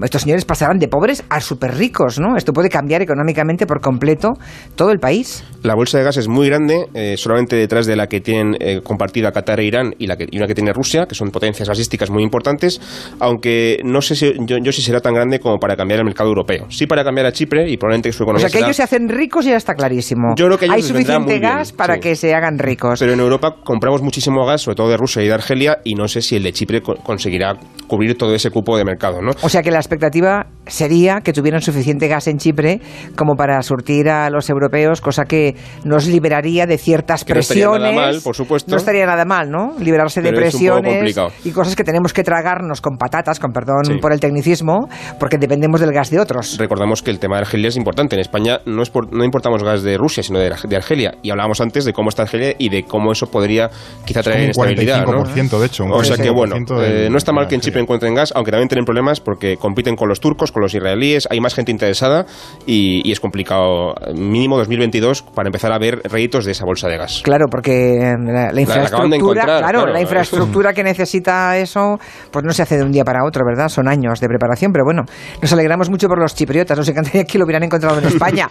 estos 0.03 0.21
señores 0.21 0.45
pasarán 0.45 0.79
de 0.79 0.87
pobres 0.87 1.23
a 1.29 1.41
súper 1.41 1.75
ricos, 1.75 2.19
¿no? 2.19 2.37
Esto 2.37 2.53
puede 2.53 2.69
cambiar 2.69 3.01
económicamente 3.01 3.65
por 3.65 3.81
completo 3.81 4.33
todo 4.75 4.91
el 4.91 4.99
país. 4.99 5.43
La 5.63 5.75
bolsa 5.75 5.97
de 5.97 6.03
gas 6.03 6.17
es 6.17 6.27
muy 6.27 6.47
grande, 6.47 6.87
eh, 6.93 7.15
solamente 7.17 7.55
detrás 7.55 7.85
de 7.85 7.95
la 7.95 8.07
que 8.07 8.21
tienen 8.21 8.55
eh, 8.59 8.81
compartida 8.81 9.31
Qatar 9.31 9.59
e 9.59 9.65
Irán 9.65 9.93
y, 9.97 10.07
la 10.07 10.15
que, 10.15 10.27
y 10.29 10.37
una 10.37 10.47
que 10.47 10.55
tiene 10.55 10.71
Rusia, 10.73 11.05
que 11.05 11.15
son 11.15 11.31
potencias 11.31 11.67
gasísticas 11.67 12.09
muy 12.09 12.23
importantes, 12.23 12.79
aunque 13.19 13.79
no 13.83 14.01
sé 14.01 14.15
si 14.15 14.33
yo, 14.45 14.57
yo 14.57 14.71
si 14.71 14.81
será 14.81 15.01
tan 15.01 15.13
grande 15.13 15.39
como 15.39 15.57
para 15.59 15.75
cambiar 15.75 15.99
el 15.99 16.05
mercado 16.05 16.29
europeo. 16.29 16.65
Sí 16.69 16.87
para 16.87 17.03
cambiar 17.03 17.27
a 17.27 17.31
Chipre 17.31 17.69
y 17.69 17.77
probablemente 17.77 18.11
su 18.11 18.23
economía 18.23 18.47
O 18.47 18.49
sea 18.49 18.59
que 18.59 18.63
ellos 18.63 18.75
se 18.75 18.83
hacen 18.83 19.09
ricos 19.09 19.45
y 19.45 19.49
ya 19.49 19.57
está 19.57 19.75
clarísimo. 19.75 20.33
Yo 20.35 20.45
creo 20.45 20.57
que 20.57 20.67
Hay 20.69 20.81
suficiente 20.81 21.39
gas 21.39 21.71
para 21.71 21.99
que 21.99 22.15
se 22.15 22.33
hagan 22.33 22.57
ricos. 22.59 22.99
Pero 22.99 23.13
en 23.13 23.19
Europa 23.19 23.55
compramos 23.63 24.01
muchísimo 24.01 24.45
gas, 24.45 24.61
sobre 24.61 24.75
todo 24.75 24.89
de 24.89 24.97
Rusia 24.97 25.21
y 25.23 25.27
de 25.27 25.33
Argelia, 25.33 25.79
y 25.83 25.95
no 25.95 26.07
sé 26.07 26.21
si 26.21 26.35
el 26.35 26.43
de 26.43 26.53
Chipre 26.53 26.81
conseguirá 26.81 27.57
cubrir 27.87 28.17
todo 28.17 28.35
ese 28.35 28.51
cupo 28.51 28.77
de 28.77 28.85
mercado, 28.85 29.21
¿no? 29.21 29.31
O 29.41 29.49
sea 29.49 29.56
que 29.61 29.71
la 29.71 29.79
expectativa 29.79 30.47
sería 30.67 31.21
que 31.21 31.33
tuvieran 31.33 31.61
suficiente 31.61 32.07
gas 32.07 32.27
en 32.27 32.37
Chipre 32.37 32.81
como 33.15 33.35
para 33.35 33.61
surtir 33.61 34.09
a 34.09 34.29
los 34.29 34.49
europeos, 34.49 35.01
cosa 35.01 35.25
que 35.25 35.55
nos 35.83 36.07
liberaría 36.07 36.65
de 36.65 36.77
ciertas 36.77 37.23
presiones. 37.23 37.65
No 37.65 37.75
estaría 37.75 37.95
nada 37.95 38.07
mal, 38.07 38.21
por 38.21 38.35
supuesto. 38.35 38.71
No 38.71 38.77
estaría 38.77 39.05
nada 39.05 39.25
mal, 39.25 39.49
¿no? 39.49 39.75
Liberarse 39.79 40.21
de 40.21 40.33
presiones 40.33 41.17
y 41.43 41.51
cosas 41.51 41.75
que 41.75 41.83
tenemos 41.83 42.13
que 42.13 42.23
tragarnos 42.23 42.81
con 42.81 42.97
patatas, 42.97 43.39
con 43.39 43.51
perdón 43.51 43.99
por 44.01 44.11
el 44.11 44.19
tecnicismo, 44.19 44.89
porque 45.19 45.37
dependemos 45.37 45.81
del 45.81 45.91
gas 45.91 46.09
de 46.09 46.19
otros. 46.19 46.57
Recordamos 46.57 47.01
que 47.01 47.11
el 47.11 47.19
tema 47.19 47.37
de 47.37 47.41
Argelia 47.41 47.69
es 47.69 47.77
importante. 47.77 48.15
En 48.15 48.21
España 48.21 48.59
no, 48.65 48.81
es 48.81 48.91
no 49.11 49.23
importamos 49.23 49.63
gas 49.63 49.83
de 49.83 49.97
Rusia, 49.97 50.23
sino 50.23 50.39
de, 50.39 50.47
Argelia. 50.75 51.13
Y 51.21 51.29
hablábamos 51.29 51.61
antes 51.61 51.85
de 51.85 51.93
cómo 51.93 52.09
está 52.09 52.23
Argelia 52.23 52.55
y 52.57 52.69
de 52.69 52.83
cómo 52.83 53.11
eso 53.11 53.27
podría 53.27 53.69
quizá 54.05 54.21
traer 54.21 54.43
inestabilidad. 54.43 55.05
¿no? 55.05 55.23
de 55.23 55.65
hecho. 55.65 55.85
o 55.85 56.03
sea 56.03 56.17
que 56.17 56.29
bueno, 56.29 56.55
eh, 56.81 57.07
no 57.09 57.17
está 57.17 57.31
mal 57.31 57.47
que 57.47 57.55
en 57.55 57.61
Chipre 57.61 57.81
encuentren 57.81 58.13
gas, 58.13 58.33
aunque 58.35 58.51
también 58.51 58.67
tienen 58.67 58.85
problemas 58.85 59.19
porque 59.19 59.46
compiten 59.55 59.95
con 59.95 60.09
los 60.09 60.19
turcos, 60.19 60.51
con 60.51 60.61
los 60.61 60.73
israelíes, 60.73 61.27
hay 61.31 61.39
más 61.39 61.55
gente 61.55 61.71
interesada 61.71 62.25
y, 62.65 63.09
es 63.09 63.19
complicado, 63.21 63.95
mínimo 64.13 64.57
2022, 64.57 65.21
para 65.21 65.47
empezar 65.47 65.71
a 65.71 65.79
ver 65.79 66.01
réditos 66.03 66.43
de 66.43 66.51
esa 66.51 66.65
bolsa 66.65 66.89
de 66.89 66.97
gas. 66.97 67.21
Claro, 67.23 67.45
porque 67.49 67.97
la, 67.97 68.59
infraestructura, 68.59 69.43
claro, 69.43 69.85
la 69.87 70.01
infraestructura 70.01 70.73
que 70.73 70.83
necesita 70.83 71.57
eso, 71.57 71.99
pues 72.31 72.43
no 72.43 72.51
se 72.51 72.63
hace 72.63 72.77
de 72.77 72.83
un 72.83 72.91
día 72.91 73.05
para 73.05 73.23
otro, 73.23 73.45
¿verdad? 73.45 73.69
Son 73.69 73.87
años 73.87 74.19
de 74.19 74.27
preparación, 74.27 74.71
pero 74.71 74.83
bueno, 74.83 75.03
nos 75.41 75.53
alegramos 75.53 75.89
mucho 75.89 76.07
por 76.07 76.19
los 76.19 76.35
chipriotas, 76.35 76.77
nos 76.77 76.89
encantaría 76.89 77.23
que 77.23 77.37
lo 77.37 77.45
hubieran 77.45 77.63
encontrado 77.63 77.99
en 77.99 78.05
España, 78.07 78.47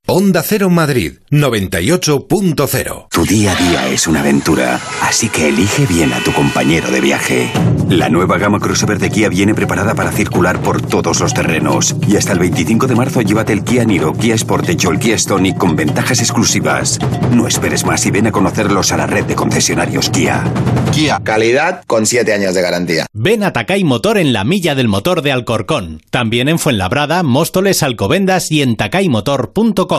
Onda 0.05 0.43
Cero 0.43 0.69
Madrid 0.69 1.13
98.0 1.31 3.07
Tu 3.09 3.25
día 3.25 3.53
a 3.53 3.55
día 3.55 3.87
es 3.87 4.05
una 4.05 4.19
aventura, 4.19 4.81
así 5.01 5.29
que 5.29 5.47
elige 5.47 5.85
bien 5.85 6.11
a 6.11 6.19
tu 6.19 6.33
compañero 6.33 6.91
de 6.91 6.99
viaje. 6.99 7.49
La 7.87 8.09
nueva 8.09 8.37
gama 8.37 8.59
crossover 8.59 8.99
de 8.99 9.09
Kia 9.09 9.29
viene 9.29 9.55
preparada 9.55 9.95
para 9.95 10.11
circular 10.11 10.61
por 10.61 10.81
todos 10.81 11.21
los 11.21 11.33
terrenos. 11.33 11.95
Y 12.05 12.17
hasta 12.17 12.33
el 12.33 12.39
25 12.39 12.87
de 12.87 12.95
marzo 12.95 13.21
llévate 13.21 13.53
el 13.53 13.63
Kia 13.63 13.85
Niro, 13.85 14.11
Kia 14.11 14.37
Sportage 14.37 14.87
o 14.87 14.91
el 14.91 14.99
Kia 14.99 15.17
Stonic 15.17 15.57
con 15.57 15.77
ventajas 15.77 16.19
exclusivas. 16.19 16.99
No 17.31 17.47
esperes 17.47 17.85
más 17.85 18.05
y 18.05 18.11
ven 18.11 18.27
a 18.27 18.33
conocerlos 18.33 18.91
a 18.91 18.97
la 18.97 19.07
red 19.07 19.23
de 19.23 19.35
concesionarios 19.35 20.09
Kia. 20.09 20.43
Kia, 20.91 21.21
calidad 21.23 21.81
con 21.87 22.05
7 22.05 22.33
años 22.33 22.53
de 22.53 22.61
garantía. 22.61 23.05
Ven 23.13 23.41
a 23.43 23.53
Takay 23.53 23.85
Motor 23.85 24.17
en 24.17 24.33
la 24.33 24.43
milla 24.43 24.75
del 24.75 24.89
motor 24.89 25.21
de 25.21 25.31
Alcorcón. 25.31 26.01
También 26.09 26.49
en 26.49 26.59
Fuenlabrada, 26.59 27.23
Móstoles, 27.23 27.83
Alcobendas 27.83 28.51
y 28.51 28.63
en 28.63 28.75
takaymotor.com. 28.75 29.92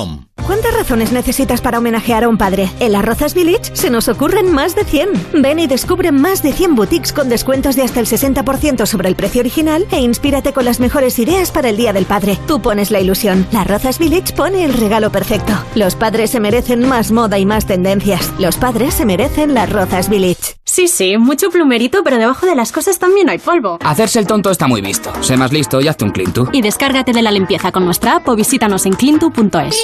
¿Cuántas 0.44 0.74
razones 0.74 1.12
necesitas 1.12 1.61
para 1.61 1.78
homenajear 1.78 2.24
a 2.24 2.28
un 2.28 2.37
padre? 2.37 2.68
En 2.80 2.90
las 2.92 3.04
Rozas 3.04 3.33
Village 3.33 3.76
se 3.76 3.90
nos 3.90 4.09
ocurren 4.09 4.52
más 4.52 4.74
de 4.74 4.85
100. 4.85 5.09
Ven 5.40 5.61
y 5.61 5.68
descubre 5.68 6.11
más 6.11 6.42
de 6.42 6.52
100 6.52 6.74
boutiques 6.74 7.12
con 7.12 7.28
descuentos 7.28 7.76
de 7.76 7.83
hasta 7.83 8.00
el 8.00 8.07
60% 8.07 8.87
sobre 8.87 9.09
el 9.09 9.14
precio 9.14 9.40
original 9.40 9.87
e 9.92 10.00
inspírate 10.00 10.52
con 10.52 10.64
las 10.64 10.80
mejores 10.80 11.18
ideas 11.20 11.52
para 11.52 11.68
el 11.68 11.76
Día 11.76 11.92
del 11.92 12.07
Padre. 12.07 12.37
Tú 12.48 12.61
pones 12.61 12.90
la 12.90 13.00
ilusión. 13.00 13.46
Las 13.52 13.68
Rozas 13.68 14.00
Village 14.00 14.35
pone 14.35 14.64
el 14.64 14.74
regalo 14.74 15.12
perfecto. 15.12 15.52
Los 15.76 15.94
padres 15.94 16.30
se 16.30 16.40
merecen 16.40 16.88
más 16.88 17.12
moda 17.12 17.38
y 17.38 17.46
más 17.46 17.66
tendencias. 17.66 18.33
Los 18.40 18.57
padres 18.57 18.94
se 18.94 19.07
merecen 19.07 19.54
las 19.54 19.70
Rozas 19.70 20.09
Village. 20.09 20.57
Sí, 20.64 20.88
sí, 20.88 21.18
mucho 21.18 21.50
plumerito, 21.50 22.02
pero 22.02 22.18
debajo 22.18 22.46
de 22.46 22.57
las 22.57 22.72
cosas 22.72 22.98
también 22.98 23.30
hay 23.30 23.38
polvo. 23.38 23.78
Hacerse 23.80 24.18
el 24.18 24.26
tonto 24.26 24.50
está 24.50 24.66
muy 24.66 24.80
visto. 24.80 25.12
Sé 25.22 25.37
más 25.37 25.52
listo 25.52 25.80
y 25.80 25.87
hazte 25.87 26.04
un 26.04 26.11
Clintu. 26.11 26.48
Y 26.52 26.62
descárgate 26.62 27.12
de 27.12 27.22
la 27.22 27.30
limpieza 27.30 27.70
con 27.70 27.85
nuestra 27.85 28.16
app 28.16 28.28
o 28.28 28.35
visítanos 28.35 28.85
en 28.85 28.94
clintu.es. 28.94 29.84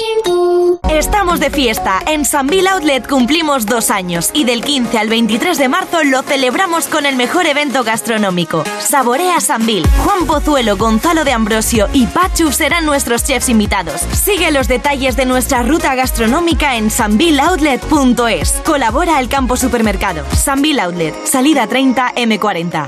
Estamos 0.89 1.39
de 1.39 1.49
fiesta. 1.49 1.99
En 2.05 2.25
Sanville 2.25 2.67
Outlet 2.69 3.07
cumplimos 3.07 3.65
dos 3.65 3.89
años 3.89 4.29
y 4.33 4.43
del 4.43 4.63
15 4.63 4.97
al 4.97 5.09
23 5.09 5.57
de 5.57 5.67
marzo 5.67 6.03
lo 6.03 6.21
celebramos 6.21 6.87
con 6.87 7.05
el 7.05 7.15
mejor 7.15 7.45
evento 7.47 7.83
gastronómico. 7.83 8.63
Saborea 8.79 9.39
Sanville. 9.39 9.87
Juan 10.03 10.27
Pozuelo, 10.27 10.77
Gonzalo 10.77 11.23
de 11.23 11.33
Ambrosio 11.33 11.87
y 11.93 12.05
Pachu 12.05 12.51
serán 12.51 12.85
nuestros 12.85 13.23
chefs 13.23 13.49
invitados. 13.49 14.01
Sigue 14.13 14.51
los 14.51 14.67
detalles 14.67 15.15
de 15.15 15.25
nuestra 15.25 15.63
ruta 15.63 15.95
gastronómica 15.95 16.75
en 16.75 16.91
sanvilleoutlet.es. 16.91 18.61
Colabora 18.65 19.19
el 19.19 19.27
campo 19.27 19.57
supermercado. 19.57 20.23
Sanville 20.35 20.81
Outlet, 20.81 21.25
salida 21.25 21.67
30 21.67 22.13
M40. 22.15 22.87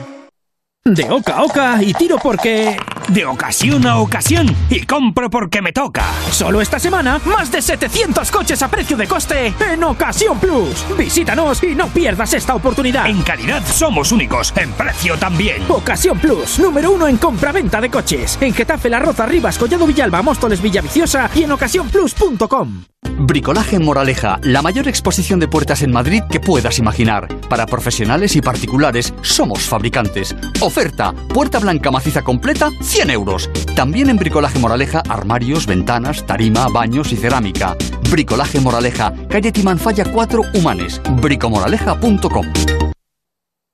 De 0.86 1.10
oca 1.10 1.38
a 1.38 1.44
oca 1.44 1.78
y 1.82 1.94
tiro 1.94 2.18
porque... 2.22 2.78
De 3.10 3.26
ocasión 3.26 3.86
a 3.86 3.98
ocasión 3.98 4.48
y 4.70 4.86
compro 4.86 5.30
porque 5.30 5.62
me 5.62 5.74
toca. 5.74 6.04
Solo 6.32 6.62
esta 6.62 6.80
semana, 6.80 7.20
más 7.26 7.52
de 7.52 7.62
700 7.62 8.32
coches 8.32 8.62
a 8.62 8.70
precio 8.70 8.98
de 8.98 9.08
coste 9.08 9.54
en 9.72 9.84
Ocasión 9.84 10.40
Plus. 10.40 10.86
Visítanos 10.98 11.62
y 11.64 11.76
no 11.76 11.88
pierdas 11.88 12.34
esta 12.34 12.56
oportunidad. 12.56 13.08
En 13.08 13.22
calidad 13.22 13.64
somos 13.66 14.12
únicos, 14.12 14.54
en 14.56 14.72
precio 14.72 15.18
también. 15.18 15.64
Ocasión 15.70 16.18
Plus, 16.18 16.60
número 16.60 16.92
uno 16.92 17.08
en 17.08 17.18
compra-venta 17.18 17.82
de 17.82 17.90
coches. 17.90 18.38
En 18.42 18.54
Getafe, 18.54 18.90
La 18.90 19.00
Roza, 19.00 19.26
Rivas, 19.26 19.58
Collado 19.58 19.86
Villalba, 19.86 20.22
Móstoles, 20.22 20.62
Villaviciosa 20.62 21.30
y 21.36 21.44
en 21.44 21.52
ocasiónplus.com. 21.52 22.86
Bricolaje 23.20 23.80
Moraleja, 23.80 24.40
la 24.44 24.62
mayor 24.62 24.88
exposición 24.88 25.40
de 25.40 25.48
puertas 25.48 25.82
en 25.82 25.92
Madrid 25.92 26.24
que 26.30 26.40
puedas 26.40 26.80
imaginar. 26.80 27.28
Para 27.50 27.66
profesionales 27.66 28.36
y 28.36 28.42
particulares, 28.42 29.14
somos 29.22 29.64
fabricantes. 29.64 30.36
Oferta, 30.62 31.14
puerta 31.34 31.60
blanca 31.60 31.92
maciza 31.92 32.22
completa, 32.22 32.70
100 32.94 33.10
euros. 33.10 33.50
También 33.76 34.12
en 34.12 34.18
Bricolaje 34.18 34.60
Moraleja, 34.60 35.02
armarios, 35.10 35.66
ventanas, 35.66 36.24
tarima, 36.28 36.68
baños 36.68 37.12
y 37.12 37.16
cerámica. 37.16 37.76
Bricolaje 38.12 38.60
Moraleja, 38.60 39.12
calle 39.30 39.52
Timanfaya 39.52 40.06
4, 40.06 40.44
Humanes. 40.54 41.02
bricomoraleja.com 41.20 42.46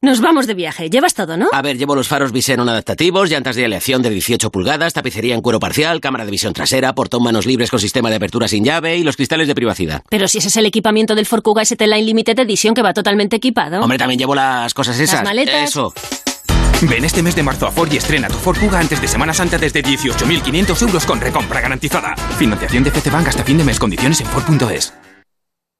Nos 0.02 0.22
vamos 0.22 0.48
de 0.48 0.54
viaje. 0.54 0.90
Llevas 0.90 1.16
todo, 1.16 1.36
¿no? 1.36 1.50
A 1.52 1.62
ver, 1.62 1.78
llevo 1.78 1.96
los 1.96 2.08
faros 2.08 2.32
Visenon 2.32 2.70
adaptativos, 2.70 3.30
llantas 3.30 3.58
de 3.58 3.66
aleación 3.66 4.02
de 4.02 4.10
18 4.10 4.52
pulgadas, 4.52 4.94
tapicería 4.94 5.36
en 5.36 5.42
cuero 5.42 5.60
parcial, 5.60 6.00
cámara 6.00 6.24
de 6.24 6.32
visión 6.32 6.54
trasera, 6.54 6.96
portón 6.96 7.22
manos 7.22 7.46
libres 7.46 7.70
con 7.70 7.82
sistema 7.82 8.10
de 8.10 8.16
apertura 8.16 8.48
sin 8.48 8.64
llave 8.64 8.96
y 8.96 9.04
los 9.04 9.18
cristales 9.18 9.50
de 9.50 9.56
privacidad. 9.56 10.02
Pero 10.10 10.30
si 10.30 10.38
ese 10.38 10.48
es 10.48 10.56
el 10.56 10.66
equipamiento 10.66 11.14
del 11.16 11.26
Ford 11.26 11.42
Kuga 11.42 11.64
ST 11.64 11.86
Line 11.86 12.04
Limited 12.04 12.40
Edition 12.40 12.74
que 12.74 12.82
va 12.82 12.94
totalmente 12.94 13.36
equipado. 13.36 13.82
Hombre, 13.82 13.98
también 13.98 14.18
llevo 14.18 14.34
las 14.34 14.74
cosas 14.74 14.98
esas. 14.98 15.16
Las 15.16 15.24
maletas. 15.26 15.70
Eso. 15.70 15.94
Ven 16.82 17.04
este 17.04 17.22
mes 17.22 17.36
de 17.36 17.44
marzo 17.44 17.68
a 17.68 17.72
Ford 17.72 17.92
y 17.92 17.98
estrena 17.98 18.30
tu 18.30 18.38
Ford 18.38 18.58
Kuga 18.58 18.80
antes 18.80 19.02
de 19.02 19.08
Semana 19.08 19.34
Santa 19.34 19.58
desde 19.58 19.84
18.500 19.84 20.82
euros 20.82 21.06
con 21.06 21.20
recompra 21.20 21.60
garantizada. 21.60 22.16
Financiación 22.38 22.84
de 22.84 22.92
CC 22.92 23.10
Bank 23.10 23.28
hasta 23.28 23.44
fin 23.44 23.58
de 23.58 23.64
mes. 23.64 23.80
Condiciones 23.80 24.22
en 24.22 24.28
Ford.es. 24.28 24.94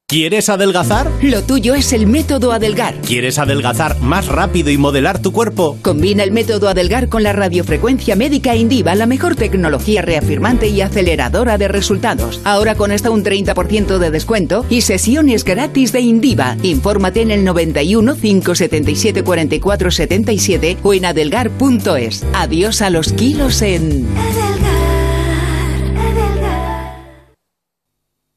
¿Quieres 0.10 0.50
adelgazar? 0.50 1.12
Lo 1.22 1.44
tuyo 1.44 1.76
es 1.76 1.94
el 1.94 2.08
método 2.08 2.52
Adelgar. 2.52 2.96
¿Quieres 3.02 3.38
adelgazar 3.38 4.00
más 4.00 4.26
rápido 4.26 4.72
y 4.72 4.78
modelar 4.80 5.22
tu 5.22 5.32
cuerpo? 5.32 5.78
Combina 5.84 6.24
el 6.24 6.32
método 6.32 6.68
Adelgar 6.68 7.10
con 7.10 7.22
la 7.22 7.32
radiofrecuencia 7.32 8.16
médica 8.16 8.56
Indiva, 8.56 8.96
la 8.96 9.06
mejor 9.06 9.36
tecnología 9.36 10.02
reafirmante 10.02 10.68
y 10.68 10.82
aceleradora 10.82 11.60
de 11.60 11.68
resultados. 11.68 12.42
Ahora 12.44 12.74
con 12.74 12.92
hasta 12.92 13.12
un 13.12 13.24
30% 13.24 14.00
de 14.00 14.10
descuento 14.10 14.66
y 14.68 14.82
sesiones 14.82 15.44
gratis 15.44 15.92
de 15.92 16.00
Indiva. 16.00 16.58
Infórmate 16.64 17.22
en 17.22 17.30
el 17.30 17.44
91 17.44 18.16
577 18.16 19.24
44 19.24 19.92
77 19.92 20.78
o 20.82 20.96
en 20.96 21.06
adelgar.es. 21.06 22.26
Adiós 22.34 22.82
a 22.82 22.90
los 22.90 23.14
kilos 23.14 23.62
en 23.62 24.08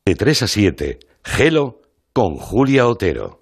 De 0.05 0.17
3 0.17 0.43
a 0.43 0.47
7, 0.49 0.99
Gelo 1.25 1.81
con 2.13 2.37
Julia 2.37 2.89
Otero. 2.89 3.41